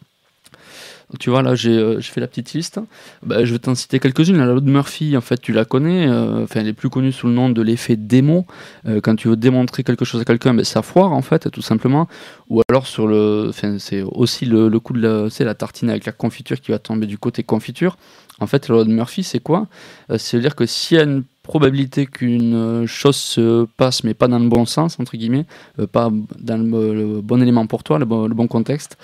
tu 1.19 1.31
vois, 1.31 1.43
là, 1.43 1.51
euh, 1.53 2.01
j'ai 2.01 2.13
fait 2.13 2.21
la 2.21 2.27
petite 2.27 2.53
liste. 2.53 2.81
Bah, 3.23 3.45
je 3.45 3.53
vais 3.53 3.59
t'en 3.59 3.75
citer 3.75 3.99
quelques-unes. 3.99 4.37
La 4.37 4.47
loi 4.47 4.61
de 4.61 4.71
Murphy, 4.71 5.17
en 5.17 5.21
fait, 5.21 5.41
tu 5.41 5.53
la 5.53 5.65
connais. 5.65 6.07
Euh, 6.09 6.47
elle 6.55 6.69
est 6.69 6.73
plus 6.73 6.91
connue 6.91 7.13
sous 7.13 7.27
le 7.27 7.33
nom 7.33 7.51
de 7.51 7.63
l'effet 7.63 7.97
démo. 7.97 8.47
Euh, 8.87 9.01
quand 9.01 9.17
tu 9.17 9.29
veux 9.29 9.37
démontrer 9.37 9.85
quelque 9.85 10.05
chose 10.05 10.21
à 10.21 10.25
quelqu'un, 10.25 10.55
ben, 10.55 10.65
ça 10.65 10.83
foire, 10.83 11.13
en 11.13 11.23
fait, 11.23 11.51
tout 11.51 11.63
simplement. 11.63 12.09
Ou 12.49 12.63
alors, 12.69 12.87
sur 12.87 13.07
le, 13.07 13.51
c'est 13.79 14.03
aussi 14.03 14.47
le, 14.47 14.71
coup 14.79 14.93
de 14.93 15.01
la, 15.01 15.45
la 15.45 15.55
tartine 15.55 15.91
avec 15.91 16.07
la 16.07 16.13
confiture 16.13 16.61
qui 16.61 16.71
va 16.71 16.79
tomber 16.79 17.07
du 17.07 17.19
côté 17.19 17.43
confiture. 17.43 17.97
En 18.41 18.47
fait, 18.47 18.69
la 18.69 18.75
loi 18.75 18.85
de 18.85 18.91
Murphy, 18.91 19.23
c'est 19.23 19.41
quoi? 19.41 19.69
C'est-à-dire 20.09 20.57
que 20.57 20.67
s'il 20.67 20.97
y 20.97 21.01
a 21.01 21.05
une 21.05 21.23
probabilité 21.43 22.07
qu'une 22.07 22.85
chose 22.87 23.17
se 23.17 23.67
passe, 23.77 24.03
mais 24.03 24.15
pas 24.15 24.27
dans 24.27 24.41
le 24.41 24.49
bon 24.49 24.67
sens, 24.67 24.99
entre 24.99 25.17
guillemets, 25.17 25.47
pas 25.93 26.11
dans 26.41 26.57
le, 26.57 27.21
bon 27.21 27.41
élément 27.41 27.67
pour 27.67 27.85
toi, 27.85 28.01
le 28.01 28.05
bon 28.05 28.49
contexte, 28.49 28.97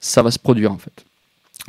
ça 0.00 0.22
va 0.22 0.30
se 0.30 0.38
produire, 0.38 0.72
en 0.72 0.78
fait 0.78 1.04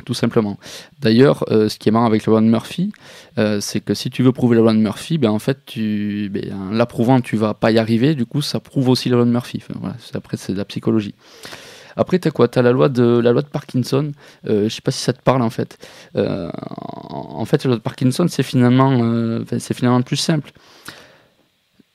tout 0.04 0.14
simplement. 0.14 0.58
D'ailleurs, 1.00 1.44
euh, 1.50 1.68
ce 1.68 1.78
qui 1.78 1.88
est 1.88 1.92
marrant 1.92 2.06
avec 2.06 2.26
la 2.26 2.32
loi 2.32 2.40
de 2.40 2.46
Murphy, 2.46 2.92
euh, 3.38 3.60
c'est 3.60 3.80
que 3.80 3.94
si 3.94 4.10
tu 4.10 4.22
veux 4.22 4.32
prouver 4.32 4.56
la 4.56 4.62
loi 4.62 4.72
de 4.72 4.78
Murphy, 4.78 5.18
ben 5.18 5.30
en 5.30 5.38
fait, 5.38 5.58
tu, 5.66 6.30
ben, 6.32 6.52
en 6.52 6.70
l'approuvant, 6.70 7.20
tu 7.20 7.36
vas 7.36 7.54
pas 7.54 7.70
y 7.70 7.78
arriver. 7.78 8.14
Du 8.14 8.26
coup, 8.26 8.42
ça 8.42 8.60
prouve 8.60 8.88
aussi 8.88 9.08
la 9.08 9.16
loi 9.16 9.24
de 9.24 9.30
Murphy. 9.30 9.62
voilà, 9.74 9.96
après, 10.14 10.36
c'est 10.36 10.52
de 10.52 10.58
la 10.58 10.64
psychologie. 10.64 11.14
Après, 11.94 12.18
tu 12.18 12.26
as 12.26 12.30
quoi? 12.30 12.48
Tu 12.48 12.58
as 12.58 12.62
la 12.62 12.72
loi 12.72 12.88
de, 12.88 13.18
la 13.18 13.32
loi 13.32 13.42
de 13.42 13.48
Parkinson. 13.48 14.12
Euh, 14.48 14.64
je 14.68 14.74
sais 14.74 14.80
pas 14.80 14.90
si 14.90 15.02
ça 15.02 15.12
te 15.12 15.20
parle 15.20 15.42
en 15.42 15.50
fait. 15.50 15.78
en 16.14 17.44
fait, 17.44 17.64
la 17.64 17.68
loi 17.68 17.76
de 17.76 17.82
Parkinson, 17.82 18.26
c'est 18.28 18.42
finalement, 18.42 19.44
c'est 19.58 19.74
finalement 19.74 20.02
plus 20.02 20.16
simple. 20.16 20.52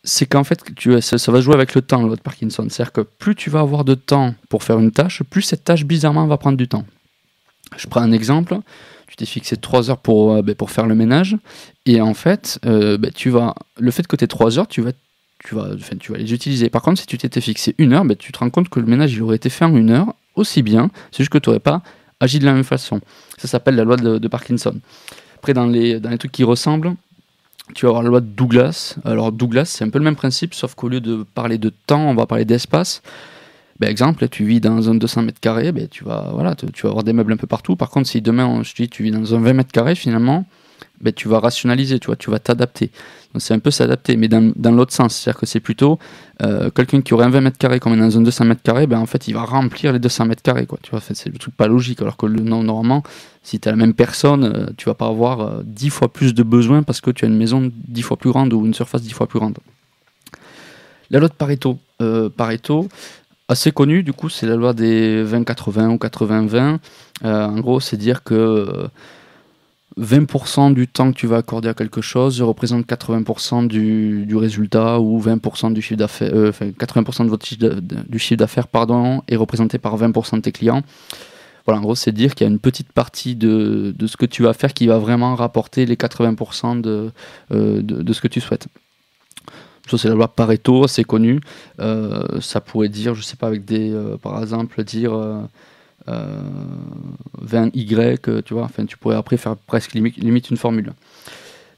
C'est 0.04 0.26
qu'en 0.26 0.46
fait, 0.46 0.64
ça, 1.02 1.18
ça, 1.18 1.32
va 1.34 1.42
jouer 1.42 1.56
avec 1.56 1.76
le 1.76 1.82
temps, 1.82 2.00
la 2.00 2.08
loi 2.08 2.16
de 2.16 2.22
Parkinson. 2.22 2.66
C'est-à-dire 2.70 2.94
que 2.94 3.02
plus 3.02 3.36
tu 3.36 3.50
vas 3.50 3.60
avoir 3.60 3.84
de 3.84 3.96
temps 3.96 4.36
pour 4.48 4.64
faire 4.64 4.80
une 4.80 4.92
tâche, 4.92 5.24
plus 5.24 5.42
cette 5.42 5.66
tâche, 5.66 5.84
bizarrement, 5.84 6.28
va 6.28 6.38
prendre 6.38 6.58
du 6.58 6.70
temps. 6.70 6.86
Je 7.76 7.88
prends 7.88 8.02
un 8.02 8.12
exemple. 8.12 8.58
Tu 9.08 9.16
t'es 9.16 9.26
fixé 9.26 9.58
3 9.58 9.90
heures 9.90 10.00
pour, 10.00 10.34
euh, 10.34 10.42
ben, 10.42 10.56
pour 10.56 10.72
faire 10.72 10.86
le 10.86 10.96
ménage. 10.96 11.38
Et 11.86 12.02
en 12.02 12.14
fait, 12.14 12.60
euh, 12.66 12.98
ben, 12.98 13.12
tu 13.14 13.30
vas, 13.30 13.56
le 13.80 13.92
fait 13.92 14.06
que 14.06 14.16
tu 14.16 14.24
aies 14.24 14.28
3 14.28 14.60
heures, 14.60 14.68
tu 14.68 14.82
vas, 14.82 14.92
tu, 15.44 15.56
vas, 15.56 15.70
tu 16.00 16.12
vas 16.12 16.18
les 16.18 16.34
utiliser. 16.34 16.70
Par 16.70 16.82
contre, 16.82 17.00
si 17.00 17.08
tu 17.08 17.18
t'étais 17.18 17.42
fixé 17.42 17.76
une 17.78 17.94
heure, 17.94 18.06
ben, 18.06 18.16
tu 18.16 18.32
te 18.32 18.40
rends 18.40 18.50
compte 18.50 18.70
que 18.70 18.80
le 18.80 18.86
ménage 18.86 19.14
il 19.14 19.22
aurait 19.22 19.38
été 19.38 19.50
fait 19.50 19.66
en 19.66 19.76
une 19.76 19.90
heure 19.90 20.14
aussi 20.36 20.62
bien. 20.62 20.90
C'est 21.12 21.20
juste 21.20 21.32
que 21.32 21.38
tu 21.38 21.50
n'aurais 21.50 21.60
pas 21.60 21.82
agi 22.20 22.40
de 22.40 22.46
la 22.46 22.54
même 22.54 22.64
façon. 22.64 23.02
Ça 23.38 23.48
s'appelle 23.48 23.76
la 23.76 23.84
loi 23.84 23.96
de, 23.96 24.18
de, 24.18 24.28
Parkinson. 24.28 24.76
Après, 25.36 25.54
dans 25.54 25.68
les, 25.68 26.00
dans 26.00 26.10
les 26.10 26.18
trucs 26.18 26.32
qui 26.32 26.44
ressemblent, 26.44 26.96
tu 27.76 27.86
vas 27.86 27.90
avoir 27.90 28.04
la 28.04 28.10
loi 28.10 28.22
de 28.22 28.26
Douglas. 28.26 28.96
Alors, 29.06 29.32
Douglas, 29.32 29.66
c'est 29.66 29.84
un 29.84 29.90
peu 29.90 30.00
le 30.00 30.06
même 30.06 30.16
principe, 30.16 30.54
sauf 30.54 30.74
qu'au 30.76 30.90
lieu 30.90 31.00
de 31.00 31.26
parler 31.36 31.58
de 31.58 31.72
temps, 31.86 32.10
on 32.10 32.16
va 32.16 32.26
parler 32.26 32.46
d'espace. 32.46 33.02
Ben, 33.80 33.90
exemple, 33.90 34.28
tu 34.28 34.44
vis 34.44 34.60
dans 34.60 34.90
un 34.90 34.96
200 34.96 35.22
mètres 35.24 35.40
carrés, 35.40 35.72
ben, 35.72 35.88
tu, 35.88 36.04
vas, 36.04 36.32
voilà, 36.34 36.56
tu, 36.56 36.84
vas 36.84 36.90
avoir 36.90 37.04
des 37.04 37.14
meubles 37.14 37.34
un 37.34 37.38
peu 37.38 37.48
partout. 37.48 37.76
Par 37.76 37.90
contre, 37.90 38.08
si 38.08 38.22
demain, 38.22 38.64
je 38.64 38.74
te 38.74 38.82
dis, 38.82 38.90
tu 38.90 39.04
vis 39.04 39.12
dans 39.12 39.36
un 39.36 39.40
20 39.40 39.54
mètres 39.54 39.72
carrés, 39.72 39.96
finalement, 39.96 40.46
ben, 41.00 41.14
tu 41.14 41.28
vas 41.28 41.40
rationaliser, 41.40 42.00
tu 42.00 42.08
vois, 42.08 42.16
tu 42.16 42.32
vas 42.32 42.40
t'adapter. 42.40 42.90
Donc 43.34 43.42
c'est 43.42 43.54
un 43.54 43.60
peu 43.60 43.70
s'adapter, 43.70 44.18
mais 44.18 44.28
dans, 44.28 44.72
l'autre 44.72 44.94
sens. 44.94 45.16
C'est-à-dire 45.16 45.40
que 45.40 45.46
c'est 45.46 45.60
plutôt 45.60 46.00
euh, 46.42 46.72
quelqu'un 46.72 47.02
qui 47.02 47.14
aurait 47.14 47.26
un 47.26 47.30
20 47.30 47.42
mètres 47.42 47.58
carrés 47.60 47.80
comme 47.80 47.98
dans 47.98 48.18
un 48.18 48.22
200 48.22 48.46
mètres 48.46 48.64
carrés, 48.64 48.88
ben, 48.88 49.00
en 49.00 49.06
fait, 49.06 49.28
il 49.28 49.34
va 49.34 49.44
remplir 49.44 49.94
les 49.94 50.00
200 50.00 50.26
mètres 50.26 50.42
carrés. 50.42 50.66
Quoi. 50.66 50.80
Tu 50.82 50.90
vois, 50.90 51.02
c'est 51.02 51.28
le 51.28 51.38
truc 51.38 51.56
pas 51.56 51.68
logique. 51.68 52.02
Alors 52.02 52.18
que 52.18 52.26
le, 52.26 52.42
normalement, 52.42 53.04
si 53.44 53.60
tu 53.60 53.70
es 53.70 53.72
la 53.72 53.78
même 53.78 53.94
personne, 53.94 54.44
euh, 54.44 54.66
tu 54.76 54.86
vas 54.86 54.96
pas 54.96 55.08
avoir 55.08 55.42
euh, 55.42 55.62
10 55.66 55.90
fois 55.92 56.12
plus 56.12 56.34
de 56.34 56.42
besoins 56.42 56.82
parce 56.82 57.00
que 57.00 57.12
tu 57.12 57.26
as 57.26 57.28
une 57.28 57.38
maison 57.38 57.72
10 57.88 58.02
fois 58.02 58.18
plus 58.18 58.32
grande 58.32 58.54
ou 58.54 58.66
une 58.66 58.74
surface 58.74 59.04
10 59.04 59.12
fois 59.12 59.28
plus 59.28 59.40
grande. 59.40 59.58
La 61.10 61.20
loi 61.20 61.30
de 61.30 61.34
Pareto. 61.34 61.78
Euh, 62.02 62.30
Pareto, 62.30 62.88
assez 63.48 63.72
connu, 63.72 64.04
du 64.04 64.14
coup, 64.14 64.30
c'est 64.30 64.46
la 64.46 64.56
loi 64.56 64.74
des 64.74 65.24
20-80 65.24 65.88
ou 65.90 65.96
80-20. 65.96 66.80
Euh, 67.24 67.46
en 67.46 67.60
gros, 67.60 67.80
c'est 67.80 67.98
dire 67.98 68.24
que 68.24 68.90
20% 70.00 70.74
du 70.74 70.88
temps 70.88 71.12
que 71.12 71.18
tu 71.18 71.28
vas 71.28 71.38
accorder 71.38 71.70
à 71.70 71.74
quelque 71.74 72.02
chose 72.02 72.42
représente 72.42 72.86
80% 72.86 73.68
du, 73.68 74.26
du, 74.26 74.36
résultat 74.36 75.00
ou 75.00 75.20
20% 75.20 75.74
du 75.74 75.82
chiffre 75.82 75.98
d'affaires, 75.98 76.32
euh, 76.34 76.50
enfin 76.50 76.68
80% 76.68 77.26
de 77.26 77.30
votre 77.30 77.46
chiffre 77.46 77.80
du 78.08 78.20
chiffre 78.20 78.38
d'affaires 78.38 78.68
pardon, 78.68 79.24
est 79.28 79.36
représenté 79.36 79.80
par 79.80 79.98
20% 79.98 80.38
de 80.38 80.42
tes 80.42 80.52
clients. 80.52 80.84
Voilà, 81.66 81.80
en 81.80 81.84
gros, 81.84 81.96
c'est 81.96 82.14
dire 82.14 82.34
qu'il 82.36 82.46
y 82.46 82.50
a 82.50 82.52
une 82.52 82.60
petite 82.60 82.94
partie 82.94 83.36
de, 83.36 83.94
de, 83.98 84.08
ce 84.08 84.16
que 84.16 84.26
tu 84.26 84.44
vas 84.44 84.54
faire 84.54 84.74
qui 84.74 84.88
va 84.88 85.00
vraiment 85.00 85.36
rapporter 85.36 85.86
les 85.86 85.96
80% 85.96 86.80
de, 86.80 87.12
euh, 87.52 87.82
de, 87.82 88.04
de 88.04 88.14
ce 88.14 88.22
que 88.22 88.30
tu 88.30 88.40
souhaites. 88.40 88.68
Ça, 89.90 89.98
c'est 89.98 90.10
la 90.10 90.16
loi 90.16 90.28
Pareto, 90.28 90.88
c'est 90.88 91.04
connu. 91.04 91.40
Euh, 91.80 92.42
ça 92.42 92.62
pourrait 92.62 92.90
dire, 92.90 93.16
je 93.16 93.22
sais 93.22 93.36
pas, 93.36 93.48
avec 93.48 93.66
des, 93.66 93.92
euh, 93.92 94.18
par 94.18 94.42
exemple, 94.42 94.84
dire 94.84 95.12
20Y, 96.08 98.20
euh, 98.28 98.42
tu 98.42 98.54
vois. 98.54 98.64
Enfin, 98.64 98.86
tu 98.86 98.98
pourrais 98.98 99.16
après 99.16 99.38
faire 99.38 99.56
presque 99.56 99.94
limite, 99.94 100.18
limite 100.18 100.50
une 100.50 100.58
formule. 100.58 100.94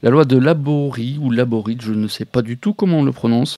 La 0.02 0.10
loi 0.10 0.24
de 0.24 0.36
Labori 0.36 1.18
ou 1.20 1.30
Laborit, 1.30 1.78
je 1.80 1.92
ne 1.92 2.08
sais 2.08 2.24
pas 2.24 2.42
du 2.42 2.58
tout 2.58 2.72
comment 2.72 3.00
on 3.00 3.04
le 3.04 3.12
prononce. 3.12 3.56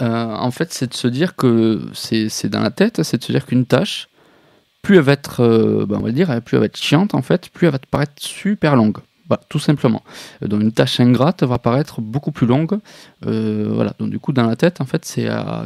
en 0.00 0.50
fait, 0.50 0.72
c'est 0.72 0.88
de 0.88 0.94
se 0.94 1.08
dire 1.08 1.36
que 1.36 1.82
c'est 1.92 2.48
dans 2.48 2.60
la 2.60 2.70
tête, 2.70 3.02
c'est 3.02 3.18
de 3.18 3.24
se 3.24 3.32
dire 3.32 3.44
qu'une 3.44 3.66
tâche, 3.66 4.08
plus 4.82 4.96
elle 4.96 5.02
va 5.02 5.12
être, 5.12 5.84
ben, 5.88 5.98
on 5.98 6.02
va 6.02 6.12
dire, 6.12 6.28
plus 6.42 6.56
elle 6.56 6.60
va 6.60 6.66
être 6.66 6.76
chiante 6.76 7.14
en 7.14 7.22
fait, 7.22 7.48
plus 7.50 7.66
elle 7.66 7.72
va 7.72 7.78
te 7.78 7.88
paraître 7.88 8.12
super 8.18 8.76
longue. 8.76 8.98
Bah, 9.32 9.40
tout 9.48 9.58
simplement. 9.58 10.02
Euh, 10.42 10.46
donc 10.46 10.60
une 10.60 10.72
tâche 10.72 11.00
ingrate 11.00 11.42
va 11.42 11.58
paraître 11.58 12.02
beaucoup 12.02 12.32
plus 12.32 12.46
longue. 12.46 12.78
Euh, 13.24 13.70
voilà. 13.72 13.94
Donc 13.98 14.10
du 14.10 14.18
coup, 14.18 14.34
dans 14.34 14.46
la 14.46 14.56
tête, 14.56 14.82
en 14.82 14.84
fait, 14.84 15.10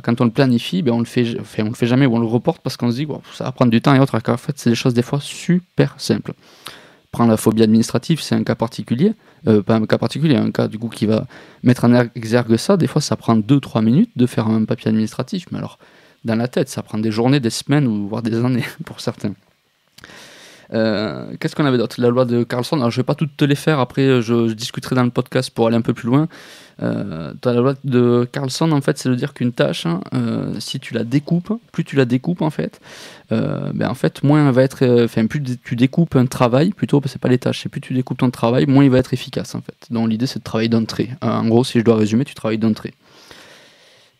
quand 0.04 0.20
on 0.20 0.24
le 0.24 0.30
planifie, 0.30 0.82
ben, 0.82 0.92
on 0.92 1.00
le 1.00 1.04
fait, 1.04 1.36
on 1.58 1.64
le 1.64 1.74
fait 1.74 1.88
jamais 1.88 2.06
ou 2.06 2.14
on 2.14 2.20
le 2.20 2.26
reporte 2.26 2.62
parce 2.62 2.76
qu'on 2.76 2.92
se 2.92 2.96
dit 2.96 3.08
ça 3.34 3.42
va 3.42 3.50
prendre 3.50 3.72
du 3.72 3.82
temps 3.82 3.92
et 3.92 3.98
autres. 3.98 4.14
En 4.14 4.36
fait, 4.36 4.56
c'est 4.56 4.70
des 4.70 4.76
choses 4.76 4.94
des 4.94 5.02
fois 5.02 5.18
super 5.20 5.96
simples. 5.98 6.34
Prends 7.10 7.26
la 7.26 7.36
phobie 7.36 7.64
administrative, 7.64 8.20
c'est 8.20 8.36
un 8.36 8.44
cas 8.44 8.54
particulier, 8.54 9.14
euh, 9.48 9.62
pas 9.62 9.74
un 9.74 9.86
cas 9.86 9.98
particulier, 9.98 10.36
un 10.36 10.52
cas 10.52 10.68
du 10.68 10.78
coup 10.78 10.88
qui 10.88 11.06
va 11.06 11.26
mettre 11.64 11.86
en 11.86 11.92
exergue 12.14 12.56
ça. 12.56 12.76
Des 12.76 12.86
fois, 12.86 13.02
ça 13.02 13.16
prend 13.16 13.36
2-3 13.36 13.82
minutes 13.82 14.12
de 14.14 14.26
faire 14.26 14.46
un 14.46 14.64
papier 14.64 14.90
administratif, 14.90 15.46
mais 15.50 15.58
alors 15.58 15.80
dans 16.24 16.36
la 16.36 16.46
tête, 16.46 16.68
ça 16.68 16.84
prend 16.84 16.98
des 16.98 17.10
journées, 17.10 17.40
des 17.40 17.50
semaines 17.50 17.88
ou 17.88 18.06
voire 18.06 18.22
des 18.22 18.36
années 18.36 18.64
pour 18.84 19.00
certains. 19.00 19.32
Euh, 20.72 21.26
qu'est-ce 21.38 21.54
qu'on 21.54 21.64
avait 21.64 21.78
d'autre? 21.78 22.00
La 22.00 22.08
loi 22.08 22.24
de 22.24 22.42
Carlson. 22.44 22.76
Alors, 22.76 22.90
je 22.90 22.96
vais 22.96 23.04
pas 23.04 23.14
toutes 23.14 23.36
te 23.36 23.44
les 23.44 23.54
faire. 23.54 23.78
Après, 23.80 24.22
je, 24.22 24.52
discuterai 24.52 24.94
dans 24.94 25.04
le 25.04 25.10
podcast 25.10 25.50
pour 25.50 25.66
aller 25.66 25.76
un 25.76 25.82
peu 25.82 25.94
plus 25.94 26.06
loin. 26.08 26.28
Euh, 26.82 27.32
la 27.44 27.52
loi 27.54 27.74
de 27.84 28.28
Carlson, 28.30 28.70
en 28.72 28.80
fait, 28.80 28.98
c'est 28.98 29.08
de 29.08 29.14
dire 29.14 29.32
qu'une 29.32 29.52
tâche, 29.52 29.86
hein, 29.86 30.00
euh, 30.14 30.58
si 30.60 30.78
tu 30.78 30.92
la 30.92 31.04
découpes, 31.04 31.58
plus 31.72 31.84
tu 31.84 31.96
la 31.96 32.04
découpes, 32.04 32.42
en 32.42 32.50
fait, 32.50 32.80
euh, 33.32 33.70
ben, 33.72 33.88
en 33.88 33.94
fait, 33.94 34.22
moins 34.22 34.50
va 34.50 34.62
être. 34.62 35.04
Enfin, 35.04 35.26
plus 35.26 35.42
tu 35.64 35.76
découpes 35.76 36.16
un 36.16 36.26
travail, 36.26 36.70
plutôt, 36.70 37.00
c'est 37.06 37.20
pas 37.20 37.28
les 37.28 37.38
tâches, 37.38 37.62
c'est 37.62 37.68
plus 37.68 37.80
tu 37.80 37.94
découpes 37.94 38.18
ton 38.18 38.30
travail, 38.30 38.66
moins 38.66 38.84
il 38.84 38.90
va 38.90 38.98
être 38.98 39.14
efficace, 39.14 39.54
en 39.54 39.62
fait. 39.62 39.86
Donc, 39.90 40.10
l'idée, 40.10 40.26
c'est 40.26 40.40
de 40.40 40.44
travailler 40.44 40.68
d'entrée. 40.68 41.10
en 41.22 41.46
gros, 41.46 41.64
si 41.64 41.78
je 41.78 41.84
dois 41.84 41.96
résumer, 41.96 42.24
tu 42.24 42.34
travailles 42.34 42.58
d'entrée. 42.58 42.94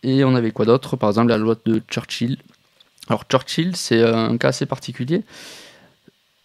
Et 0.03 0.25
on 0.25 0.35
avait 0.35 0.53
quoi 0.53 0.65
d'autre? 0.67 0.97
Par 0.97 1.11
exemple, 1.11 1.29
la 1.29 1.39
loi 1.39 1.57
de 1.67 1.83
Churchill. 1.91 2.39
Alors, 3.09 3.25
Churchill, 3.31 3.77
c'est 3.77 4.03
un 4.03 4.37
cas 4.39 4.49
assez 4.49 4.67
particulier 4.67 5.25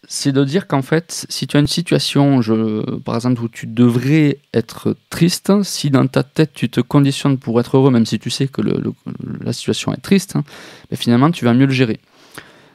c'est 0.08 0.32
de 0.32 0.44
dire 0.44 0.66
qu'en 0.66 0.82
fait, 0.82 1.26
si 1.28 1.46
tu 1.46 1.56
as 1.56 1.60
une 1.60 1.68
situation, 1.68 2.42
je, 2.42 2.98
par 3.00 3.14
exemple, 3.14 3.40
où 3.42 3.48
tu 3.48 3.66
devrais 3.66 4.38
être 4.52 4.96
triste, 5.10 5.62
si 5.62 5.90
dans 5.90 6.06
ta 6.06 6.22
tête 6.22 6.50
tu 6.54 6.68
te 6.68 6.80
conditionnes 6.80 7.38
pour 7.38 7.60
être 7.60 7.76
heureux, 7.76 7.90
même 7.90 8.06
si 8.06 8.18
tu 8.18 8.30
sais 8.30 8.48
que 8.48 8.62
la 9.40 9.52
situation 9.52 9.92
est 9.92 10.02
triste, 10.02 10.36
hein, 10.36 10.44
ben 10.90 10.96
finalement 10.96 11.30
tu 11.30 11.44
vas 11.44 11.54
mieux 11.54 11.66
le 11.66 11.72
gérer. 11.72 12.00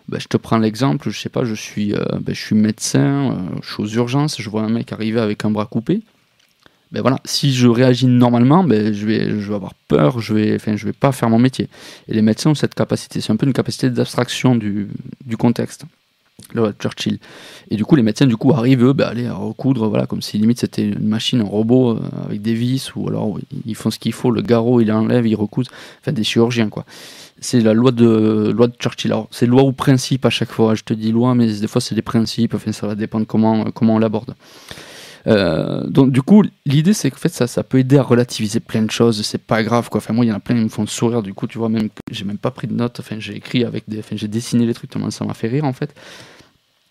Ben, 0.08 0.22
je 0.22 0.28
te 0.28 0.38
prends 0.38 0.58
l'exemple, 0.58 1.10
je 1.10 1.20
sais 1.20 1.30
pas, 1.30 1.44
je 1.44 1.54
suis, 1.54 1.94
euh, 1.94 2.00
ben, 2.22 2.34
je 2.34 2.40
suis 2.40 2.56
médecin, 2.56 3.34
euh, 3.34 3.36
je 3.62 3.74
suis 3.74 3.84
aux 3.84 3.88
urgences, 3.88 4.42
je 4.42 4.50
vois 4.50 4.62
un 4.62 4.70
mec 4.70 4.94
arriver 4.94 5.20
avec 5.20 5.44
un 5.44 5.52
bras 5.52 5.66
coupé. 5.66 6.02
ben 6.94 7.02
voilà, 7.02 7.20
si 7.26 7.54
je 7.54 7.68
réagis 7.68 8.08
normalement, 8.08 8.66
je, 8.70 9.06
vais, 9.06 9.30
je 9.30 9.50
vais 9.50 9.56
avoir 9.56 9.74
peur, 9.90 10.22
je 10.22 10.34
vais, 10.34 10.58
je 10.60 10.86
vais 10.86 10.94
pas 10.94 11.12
faire 11.12 11.30
mon 11.30 11.40
métier. 11.40 11.68
Et 12.08 12.14
les 12.14 12.22
médecins 12.22 12.52
ont 12.52 12.56
cette 12.56 12.74
capacité, 12.74 13.20
c'est 13.20 13.34
un 13.34 13.36
peu 13.36 13.46
une 13.46 13.54
capacité 13.54 13.90
d'abstraction 13.90 14.56
du 14.56 14.88
contexte. 15.38 15.84
Le 16.54 16.72
Churchill. 16.80 17.18
Et 17.72 17.76
du 17.76 17.84
coup, 17.84 17.96
les 17.96 18.04
médecins 18.04 18.28
du 18.28 18.38
coup 18.38 18.54
arrivent 18.54 18.84
eux, 18.84 18.96
aller 19.00 19.26
à 19.26 19.34
recoudre, 19.34 19.90
voilà, 19.90 20.06
comme 20.06 20.22
si 20.22 20.38
limite 20.38 20.60
c'était 20.60 20.84
une 20.84 21.08
machine, 21.08 21.42
un 21.42 21.46
robot 21.46 21.92
euh, 21.92 22.00
avec 22.26 22.44
des 22.44 22.54
vis, 22.54 22.96
ou 22.96 23.10
alors 23.10 23.40
ils 23.66 23.76
font 23.76 23.90
ce 23.90 23.98
qu'il 23.98 24.14
faut, 24.14 24.30
le 24.30 24.42
garrot 24.42 24.80
il 24.80 24.92
enlève, 24.92 25.26
ils 25.26 25.36
recousent, 25.36 25.70
enfin 26.00 26.12
des 26.12 26.24
chirurgiens 26.24 26.70
quoi. 26.70 26.86
C'est 27.40 27.60
la 27.60 27.74
loi 27.74 27.92
de 27.92 28.52
loi 28.56 28.68
de 28.68 28.74
Churchill. 28.80 29.12
Alors 29.12 29.28
c'est 29.32 29.46
loi 29.48 29.64
ou 29.64 29.72
principe 29.72 30.26
à 30.26 30.30
chaque 30.30 30.52
fois. 30.52 30.74
Je 30.76 30.84
te 30.84 30.94
dis 30.94 31.12
loi, 31.12 31.36
mais 31.36 31.48
des 31.48 31.68
fois 31.68 31.82
c'est 31.82 31.96
des 31.96 32.02
principes. 32.02 32.54
Enfin 32.54 32.72
ça 32.72 32.88
va 32.88 32.96
dépendre 32.96 33.28
comment 33.28 33.66
comment 33.72 33.96
on 33.96 34.00
l'aborde. 34.00 34.36
Euh, 35.28 35.86
donc 35.88 36.12
du 36.12 36.22
coup, 36.22 36.44
l'idée 36.66 36.94
c'est 36.94 37.12
qu'en 37.12 37.18
fait 37.18 37.34
ça, 37.34 37.48
ça 37.48 37.64
peut 37.64 37.80
aider 37.80 37.98
à 37.98 38.04
relativiser 38.04 38.60
plein 38.60 38.82
de 38.82 38.92
choses. 38.92 39.22
C'est 39.24 39.42
pas 39.42 39.64
grave 39.64 39.90
quoi. 39.90 40.00
Enfin 40.00 40.14
moi 40.14 40.26
il 40.26 40.30
y 40.30 40.32
en 40.32 40.36
a 40.36 40.40
plein 40.40 40.56
qui 40.56 40.64
me 40.64 40.70
font 40.70 40.86
sourire. 40.86 41.22
Du 41.24 41.34
coup 41.34 41.48
tu 41.48 41.58
vois 41.58 41.70
même 41.70 41.90
j'ai 42.12 42.26
même 42.26 42.38
pas 42.38 42.52
pris 42.52 42.68
de 42.68 42.74
notes. 42.74 43.00
Enfin 43.00 43.18
j'ai 43.20 43.36
écrit 43.36 43.64
avec 43.64 43.84
des, 43.88 44.02
j'ai 44.14 44.28
dessiné 44.28 44.66
les 44.66 44.74
trucs 44.74 44.90
tellement 44.90 45.12
ça 45.12 45.26
m'a 45.26 45.34
fait 45.34 45.48
rire 45.48 45.66
en 45.66 45.74
fait. 45.74 45.94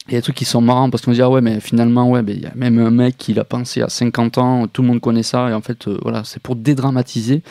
Il 0.09 0.13
y 0.13 0.17
a 0.17 0.19
des 0.19 0.23
trucs 0.23 0.37
qui 0.37 0.45
sont 0.45 0.61
marrants 0.61 0.89
parce 0.89 1.05
qu'on 1.05 1.11
dit 1.11 1.23
ah 1.23 1.29
ouais 1.29 1.41
mais 1.41 1.59
finalement 1.59 2.09
ouais 2.09 2.23
il 2.29 2.41
y 2.41 2.47
a 2.47 2.53
même 2.55 2.79
un 2.79 2.93
mec 2.93 3.17
qui 3.19 3.35
l'a 3.35 3.43
pensé 3.43 3.83
à 3.83 3.89
50 3.89 4.39
ans, 4.39 4.69
tout 4.69 4.83
le 4.83 4.89
monde 4.89 5.01
connaît 5.01 5.25
ça 5.25 5.51
et 5.51 5.53
en 5.53 5.61
fait 5.61 5.89
euh, 5.89 5.99
voilà 6.03 6.23
c'est 6.23 6.41
pour 6.41 6.55
dédramatiser, 6.55 7.43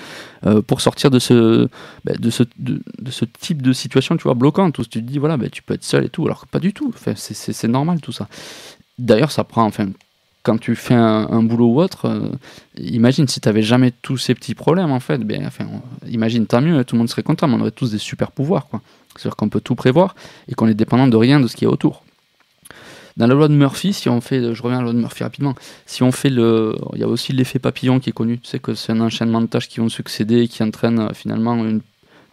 euh, 0.46 0.62
pour 0.62 0.80
sortir 0.80 1.12
de 1.12 1.20
ce, 1.20 1.68
bah, 2.06 2.14
de 2.18 2.30
ce 2.30 2.44
de, 2.58 2.80
ce 3.10 3.26
type 3.26 3.62
de 3.62 3.74
situation 3.74 4.16
tu 4.16 4.24
vois 4.24 4.36
bloquante 4.36 4.80
où 4.80 4.84
tu 4.84 4.90
te 4.90 5.00
dis 5.00 5.20
voilà 5.20 5.36
bah, 5.36 5.50
tu 5.50 5.64
peux 5.64 5.74
être 5.74 5.84
seul 5.84 6.06
et 6.06 6.10
tout 6.10 6.26
alors 6.26 6.46
que 6.46 6.46
pas 6.46 6.60
du 6.60 6.72
tout, 6.72 6.94
enfin, 6.96 7.12
c'est 7.16 7.68
normal 7.68 8.00
tout 8.00 8.14
ça. 8.14 8.30
D'ailleurs 8.98 9.32
ça 9.32 9.44
prend 9.44 9.66
enfin 9.66 9.90
quand 10.46 10.60
tu 10.60 10.76
fais 10.76 10.94
un, 10.94 11.42
boulot 11.42 11.68
ou 11.68 11.82
autre, 11.82 12.06
euh, 12.06 12.30
imagine 12.78 13.28
si 13.28 13.42
tu 13.42 13.50
n'avais 13.50 13.64
jamais 13.64 13.92
tous 14.04 14.18
ces 14.18 14.36
petits 14.36 14.54
problèmes, 14.54 14.92
en 14.92 15.00
fait, 15.00 15.18
bien, 15.18 15.46
enfin, 15.48 15.66
imagine, 16.08 16.46
tant 16.46 16.62
mieux, 16.62 16.86
tout 16.86 16.96
le 16.96 17.00
monde 17.00 17.10
serait 17.10 17.24
content, 17.24 17.48
mais 17.48 17.56
on 17.56 17.62
aurait 17.62 17.72
tous 17.72 17.92
des 17.92 17.98
super 17.98 18.32
pouvoirs. 18.32 18.68
C'est-à-dire 19.16 19.36
qu'on 19.36 19.50
peut 19.50 19.60
tout 19.60 19.76
prévoir 19.76 20.16
et 20.48 20.54
qu'on 20.54 20.68
est 20.68 20.76
dépendant 20.76 21.08
de 21.08 21.18
rien 21.18 21.40
de 21.40 21.48
ce 21.48 21.56
qui 21.56 21.64
est 21.66 21.68
autour. 21.68 22.04
Dans 23.18 23.26
la 23.28 23.34
loi 23.34 23.48
de 23.48 23.54
Murphy, 23.54 23.94
si 23.94 24.08
on 24.08 24.22
fait, 24.22 24.54
je 24.54 24.62
reviens 24.62 24.78
à 24.78 24.82
la 24.82 24.86
loi 24.86 24.94
de 24.94 25.00
Murphy 25.00 25.24
rapidement, 25.24 25.56
si 25.88 26.04
on 26.04 26.12
fait 26.12 26.30
le, 26.30 26.76
il 26.94 27.00
y 27.00 27.04
a 27.04 27.08
aussi 27.08 27.34
l'effet 27.34 27.60
papillon 27.60 28.00
qui 28.00 28.12
est 28.12 28.14
connu, 28.14 28.40
tu 28.40 28.48
sais 28.48 28.60
que 28.60 28.76
c'est 28.76 28.92
un 28.92 29.02
enchaînement 29.02 29.42
de 29.42 29.48
tâches 29.48 29.70
qui 29.70 29.80
vont 29.80 29.90
succéder, 29.90 30.48
qui 30.48 30.62
entraîne 30.62 31.00
euh, 31.00 31.14
finalement 31.14 31.54
un 31.54 31.80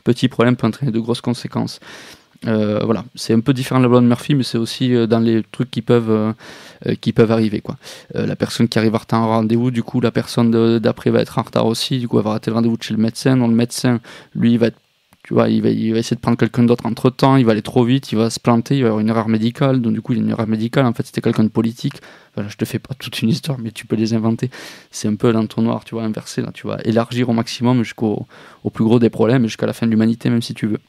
petit 0.05 0.29
problème 0.29 0.57
peut 0.57 0.67
entraîner 0.67 0.93
de 0.93 0.99
grosses 0.99 1.21
conséquences. 1.21 1.81
Euh, 2.47 2.81
voilà, 2.85 3.05
c'est 3.15 3.33
un 3.33 3.41
peu 3.41 3.53
différent 3.53 3.81
de 3.81 3.85
la 3.85 3.91
loi 3.91 4.01
de 4.01 4.07
Murphy, 4.07 4.35
mais 4.35 4.43
c'est 4.43 4.59
aussi 4.59 4.95
euh, 4.95 5.07
dans 5.07 5.21
les 5.21 5.43
trucs 5.53 5.71
qui 5.71 5.83
peuvent, 5.83 6.11
euh, 6.11 6.95
qui 7.01 7.13
peuvent 7.13 7.31
arriver. 7.31 7.61
Quoi. 7.61 7.77
la 8.15 8.37
personne 8.37 8.69
qui 8.69 8.79
arrive 8.79 8.95
en 8.95 8.99
retard 8.99 9.23
en 9.23 9.29
rendez-vous, 9.29 9.71
du 9.71 9.83
coup, 9.83 10.01
la 10.01 10.11
personne 10.11 10.79
d'après 10.79 11.11
va 11.11 11.21
être 11.21 11.39
en 11.39 11.43
retard 11.43 11.67
aussi, 11.67 11.99
du 11.99 12.09
coup, 12.09 12.19
elle 12.19 12.25
va 12.25 12.31
rater 12.31 12.51
le 12.51 12.57
rendez-vous 12.57 12.77
chez 12.81 12.95
le 12.95 13.01
médecin. 13.01 13.37
Donc, 13.37 13.51
le 13.51 13.57
médecin, 13.57 14.01
lui, 14.35 14.57
va 14.57 14.71
tu 15.25 15.35
vois, 15.35 15.49
il 15.49 15.63
va, 15.63 15.69
il 15.69 15.93
va 15.93 16.01
essayer 16.01 16.17
de 16.17 16.21
prendre 16.21 16.37
quelqu'un 16.37 16.65
d'autre 16.65 16.85
entre 16.85 17.09
temps, 17.09 17.37
il 17.37 17.47
va 17.47 17.53
aller 17.53 17.63
trop 17.63 17.85
vite, 17.85 18.11
il 18.11 18.19
va 18.19 18.29
se 18.29 18.41
planter, 18.41 18.77
il 18.77 18.83
va 18.83 18.87
y 18.87 18.89
avoir 18.89 19.01
une 19.01 19.09
erreur 19.09 19.29
médicale. 19.29 19.81
Donc, 19.81 19.93
du 19.93 20.03
coup, 20.03 20.15
il 20.15 20.19
y 20.19 20.21
a 20.21 20.25
une 20.25 20.31
erreur 20.31 20.49
médicale. 20.49 20.85
En 20.85 20.93
fait, 20.93 21.07
c'était 21.07 21.21
quelqu'un 21.21 21.45
de 21.45 21.49
politique. 21.49 21.95
Voilà, 22.35 22.51
je 22.51 22.57
te 22.57 22.65
fais 22.65 22.81
pas 22.81 22.95
toute 22.95 23.23
une 23.23 23.29
histoire, 23.29 23.59
mais 23.61 23.71
tu 23.71 23.87
peux 23.87 23.95
les 23.95 24.15
inventer. 24.15 24.51
C'est 24.91 25.07
un 25.07 25.15
peu 25.15 25.31
l'entonnoir, 25.31 25.85
tu 25.85 25.95
vois, 25.95 26.03
inversé. 26.03 26.43
Là, 26.43 26.51
tu 26.53 26.67
vas 26.67 26.79
élargir 26.85 27.29
au 27.29 27.35
maximum 27.35 27.85
jusqu'au 27.85 28.27
au 28.65 28.71
plus 28.71 28.83
gros 28.83 28.99
des 28.99 29.11
problèmes, 29.11 29.45
jusqu'à 29.45 29.67
la 29.67 29.73
fin 29.73 29.87
de 29.87 29.93
l'humanité, 29.93 30.29
même 30.29 30.43
si 30.43 30.55
tu 30.55 30.67
veux. 30.67 30.81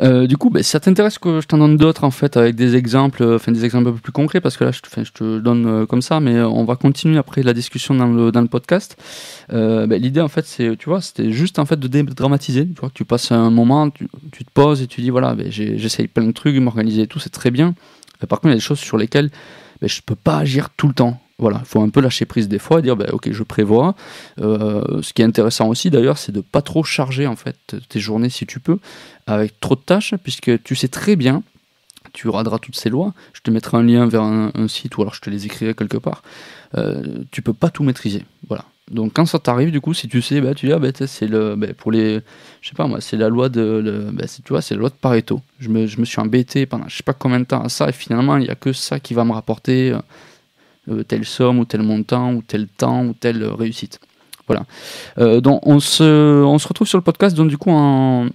Euh, 0.00 0.26
du 0.26 0.36
coup, 0.36 0.50
bah, 0.50 0.62
ça 0.62 0.80
t'intéresse 0.80 1.18
que 1.18 1.40
je 1.40 1.46
t'en 1.46 1.58
donne 1.58 1.76
d'autres 1.76 2.04
en 2.04 2.10
fait 2.10 2.36
avec 2.36 2.54
des 2.54 2.76
exemples, 2.76 3.22
euh, 3.22 3.36
enfin 3.36 3.52
des 3.52 3.64
exemples 3.64 3.88
un 3.88 3.92
peu 3.92 3.98
plus 3.98 4.12
concrets 4.12 4.40
parce 4.40 4.56
que 4.56 4.64
là, 4.64 4.70
je, 4.70 4.80
je 5.02 5.12
te 5.12 5.38
donne 5.38 5.66
euh, 5.66 5.86
comme 5.86 6.02
ça, 6.02 6.20
mais 6.20 6.40
on 6.40 6.64
va 6.64 6.76
continuer 6.76 7.18
après 7.18 7.42
la 7.42 7.52
discussion 7.52 7.94
dans 7.94 8.06
le, 8.06 8.32
dans 8.32 8.40
le 8.40 8.48
podcast. 8.48 8.96
Bah, 9.50 9.86
l'idée 9.86 10.20
en 10.20 10.28
fait, 10.28 10.46
c'est, 10.46 10.76
tu 10.76 10.88
vois, 10.88 11.00
c'était 11.00 11.30
juste 11.30 11.58
en 11.58 11.66
fait 11.66 11.78
de 11.78 11.88
dédramatiser. 11.88 12.66
Tu 12.66 12.80
vois, 12.80 12.90
tu 12.92 13.04
passes 13.04 13.32
un 13.32 13.50
moment, 13.50 13.90
tu, 13.90 14.06
te 14.06 14.50
poses 14.52 14.82
et 14.82 14.86
tu 14.86 15.02
dis 15.02 15.10
voilà, 15.10 15.34
bah, 15.34 15.44
j'essaye 15.48 16.08
plein 16.08 16.24
de 16.24 16.32
trucs, 16.32 16.56
m'organiser 16.56 17.02
et 17.02 17.06
tout, 17.06 17.18
c'est 17.18 17.30
très 17.30 17.50
bien. 17.50 17.74
par 18.28 18.40
contre, 18.40 18.46
il 18.46 18.50
y 18.50 18.52
a 18.52 18.56
des 18.56 18.60
choses 18.60 18.80
sur 18.80 18.96
lesquelles 18.96 19.30
je 19.82 20.00
peux 20.04 20.14
pas 20.14 20.38
agir 20.38 20.70
tout 20.70 20.88
le 20.88 20.94
temps. 20.94 21.21
Voilà, 21.38 21.58
il 21.60 21.66
faut 21.66 21.80
un 21.80 21.88
peu 21.88 22.00
lâcher 22.00 22.24
prise 22.24 22.48
des 22.48 22.58
fois 22.58 22.78
et 22.78 22.82
dire, 22.82 22.96
bah, 22.96 23.06
ok, 23.12 23.32
je 23.32 23.42
prévois. 23.42 23.94
Euh, 24.40 25.02
ce 25.02 25.12
qui 25.12 25.22
est 25.22 25.24
intéressant 25.24 25.68
aussi 25.68 25.90
d'ailleurs, 25.90 26.18
c'est 26.18 26.32
de 26.32 26.40
pas 26.40 26.62
trop 26.62 26.84
charger 26.84 27.26
en 27.26 27.36
fait 27.36 27.76
tes 27.88 28.00
journées 28.00 28.30
si 28.30 28.46
tu 28.46 28.60
peux, 28.60 28.78
avec 29.26 29.58
trop 29.60 29.74
de 29.74 29.80
tâches, 29.80 30.14
puisque 30.22 30.62
tu 30.62 30.76
sais 30.76 30.88
très 30.88 31.16
bien, 31.16 31.42
tu 32.12 32.28
raderas 32.28 32.58
toutes 32.58 32.76
ces 32.76 32.90
lois. 32.90 33.14
Je 33.32 33.40
te 33.40 33.50
mettrai 33.50 33.76
un 33.76 33.82
lien 33.82 34.06
vers 34.06 34.22
un, 34.22 34.52
site 34.68 34.96
ou 34.96 35.02
alors 35.02 35.14
je 35.14 35.20
te 35.20 35.30
les 35.30 35.46
écrirai 35.46 35.74
quelque 35.74 35.96
part. 35.96 36.22
Euh, 36.76 37.02
tu 37.30 37.42
peux 37.42 37.54
pas 37.54 37.70
tout 37.70 37.82
maîtriser, 37.82 38.24
voilà. 38.48 38.64
Donc 38.90 39.14
quand 39.14 39.24
ça 39.26 39.38
t'arrive, 39.38 39.70
du 39.70 39.80
coup, 39.80 39.94
si 39.94 40.08
tu 40.08 40.20
sais, 40.20 40.40
bah, 40.40 40.54
tu 40.54 40.66
dis, 40.66 40.72
ah, 40.72 40.78
bah, 40.78 40.88
c'est 41.06 41.26
le, 41.26 41.56
bah, 41.56 41.68
pour 41.76 41.92
les, 41.92 42.20
je 42.60 42.68
sais 42.68 42.74
pas 42.74 42.86
moi, 42.86 43.00
c'est 43.00 43.16
la 43.16 43.28
loi 43.28 43.48
de, 43.48 44.12
tu 44.44 44.48
vois, 44.50 44.60
c'est 44.60 44.74
la 44.74 44.80
loi 44.80 44.90
de 44.90 44.94
Pareto. 44.94 45.40
Je 45.60 45.68
me, 45.68 45.86
je 45.86 45.98
me 45.98 46.04
suis 46.04 46.20
embêté 46.20 46.66
pendant 46.66 46.88
je 46.88 46.96
sais 46.96 47.02
pas 47.02 47.14
combien 47.14 47.40
de 47.40 47.44
temps 47.44 47.62
à 47.62 47.68
ça 47.68 47.88
et 47.88 47.92
finalement 47.92 48.36
il 48.36 48.46
y 48.46 48.50
a 48.50 48.54
que 48.54 48.72
ça 48.72 49.00
qui 49.00 49.14
va 49.14 49.24
me 49.24 49.32
rapporter. 49.32 49.92
Euh, 49.92 49.98
euh, 50.88 51.04
telle 51.04 51.24
somme 51.24 51.60
ou 51.60 51.64
tel 51.64 51.82
montant 51.82 52.34
ou 52.34 52.42
tel 52.42 52.66
temps 52.66 53.04
ou 53.06 53.14
telle 53.14 53.44
réussite. 53.44 54.00
Voilà. 54.48 54.66
Euh, 55.18 55.40
donc 55.40 55.64
on 55.66 55.78
se, 55.78 56.42
on 56.42 56.58
se 56.58 56.66
retrouve 56.66 56.88
sur 56.88 56.98
le 56.98 57.04
podcast 57.04 57.36
donc 57.36 57.48
du 57.48 57.56
coup 57.56 57.70
en, 57.70 58.26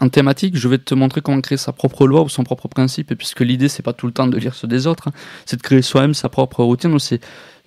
en 0.00 0.08
thématique, 0.08 0.56
je 0.56 0.66
vais 0.66 0.78
te 0.78 0.94
montrer 0.94 1.20
comment 1.20 1.40
créer 1.40 1.56
sa 1.56 1.72
propre 1.72 2.08
loi 2.08 2.22
ou 2.22 2.28
son 2.28 2.42
propre 2.42 2.66
principe, 2.66 3.14
puisque 3.14 3.40
l'idée 3.40 3.68
c'est 3.68 3.84
pas 3.84 3.92
tout 3.92 4.06
le 4.06 4.12
temps 4.12 4.26
de 4.26 4.36
lire 4.36 4.54
ceux 4.54 4.66
des 4.66 4.88
autres, 4.88 5.08
hein, 5.08 5.12
c'est 5.46 5.56
de 5.56 5.62
créer 5.62 5.82
soi-même 5.82 6.14
sa 6.14 6.28
propre 6.28 6.64
routine, 6.64 6.90
donc 6.90 7.00
c'est 7.00 7.20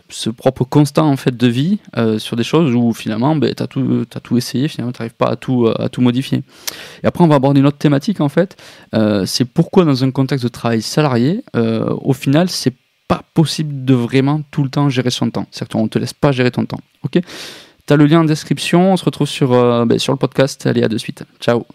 ce 0.10 0.29
propre 0.29 0.63
constant 0.65 1.10
en 1.10 1.17
fait 1.17 1.36
de 1.36 1.48
vie 1.48 1.79
euh, 1.98 2.19
sur 2.19 2.36
des 2.36 2.43
choses 2.43 2.74
où 2.74 2.93
finalement 2.93 3.36
ben, 3.36 3.53
tu 3.53 3.63
as 3.63 3.67
tout, 3.67 4.05
tout 4.24 4.38
essayé, 4.38 4.67
finalement 4.67 4.91
tu 4.91 5.01
n'arrives 5.01 5.15
pas 5.15 5.29
à 5.29 5.36
tout, 5.38 5.67
à 5.79 5.88
tout 5.88 6.01
modifier. 6.01 6.43
Et 7.03 7.07
après 7.07 7.24
on 7.24 7.27
va 7.27 7.36
aborder 7.36 7.62
une 7.62 7.65
autre 7.65 7.77
thématique 7.77 8.19
en 8.19 8.29
fait, 8.29 8.57
c'est 9.25 9.46
pourquoi 9.46 9.86
dans 9.86 10.03
un 10.03 10.12
contexte 10.12 10.43
de 10.43 10.50
travail 10.50 10.81
salarié, 10.81 11.46
au 11.53 12.13
final 12.13 12.50
c'est 12.50 12.74
pas 13.07 13.23
possible 13.33 13.85
de 13.85 13.93
vraiment 13.93 14.41
tout 14.51 14.63
le 14.63 14.69
temps 14.69 14.89
gérer 14.89 15.09
son 15.09 15.29
temps. 15.29 15.47
C'est-à-dire 15.51 15.77
qu'on 15.77 15.87
te 15.87 15.99
laisse 15.99 16.13
pas 16.13 16.31
gérer 16.31 16.51
ton 16.51 16.65
temps. 16.65 16.81
Ok? 17.03 17.19
Tu 17.87 17.93
as 17.93 17.95
le 17.95 18.05
lien 18.05 18.19
en 18.19 18.25
description. 18.25 18.93
On 18.93 18.97
se 18.97 19.05
retrouve 19.05 19.27
sur, 19.27 19.53
euh, 19.53 19.85
ben, 19.85 19.97
sur 19.97 20.13
le 20.13 20.19
podcast. 20.19 20.65
Allez, 20.65 20.83
à 20.83 20.89
de 20.89 20.97
suite. 20.97 21.23
Ciao. 21.39 21.65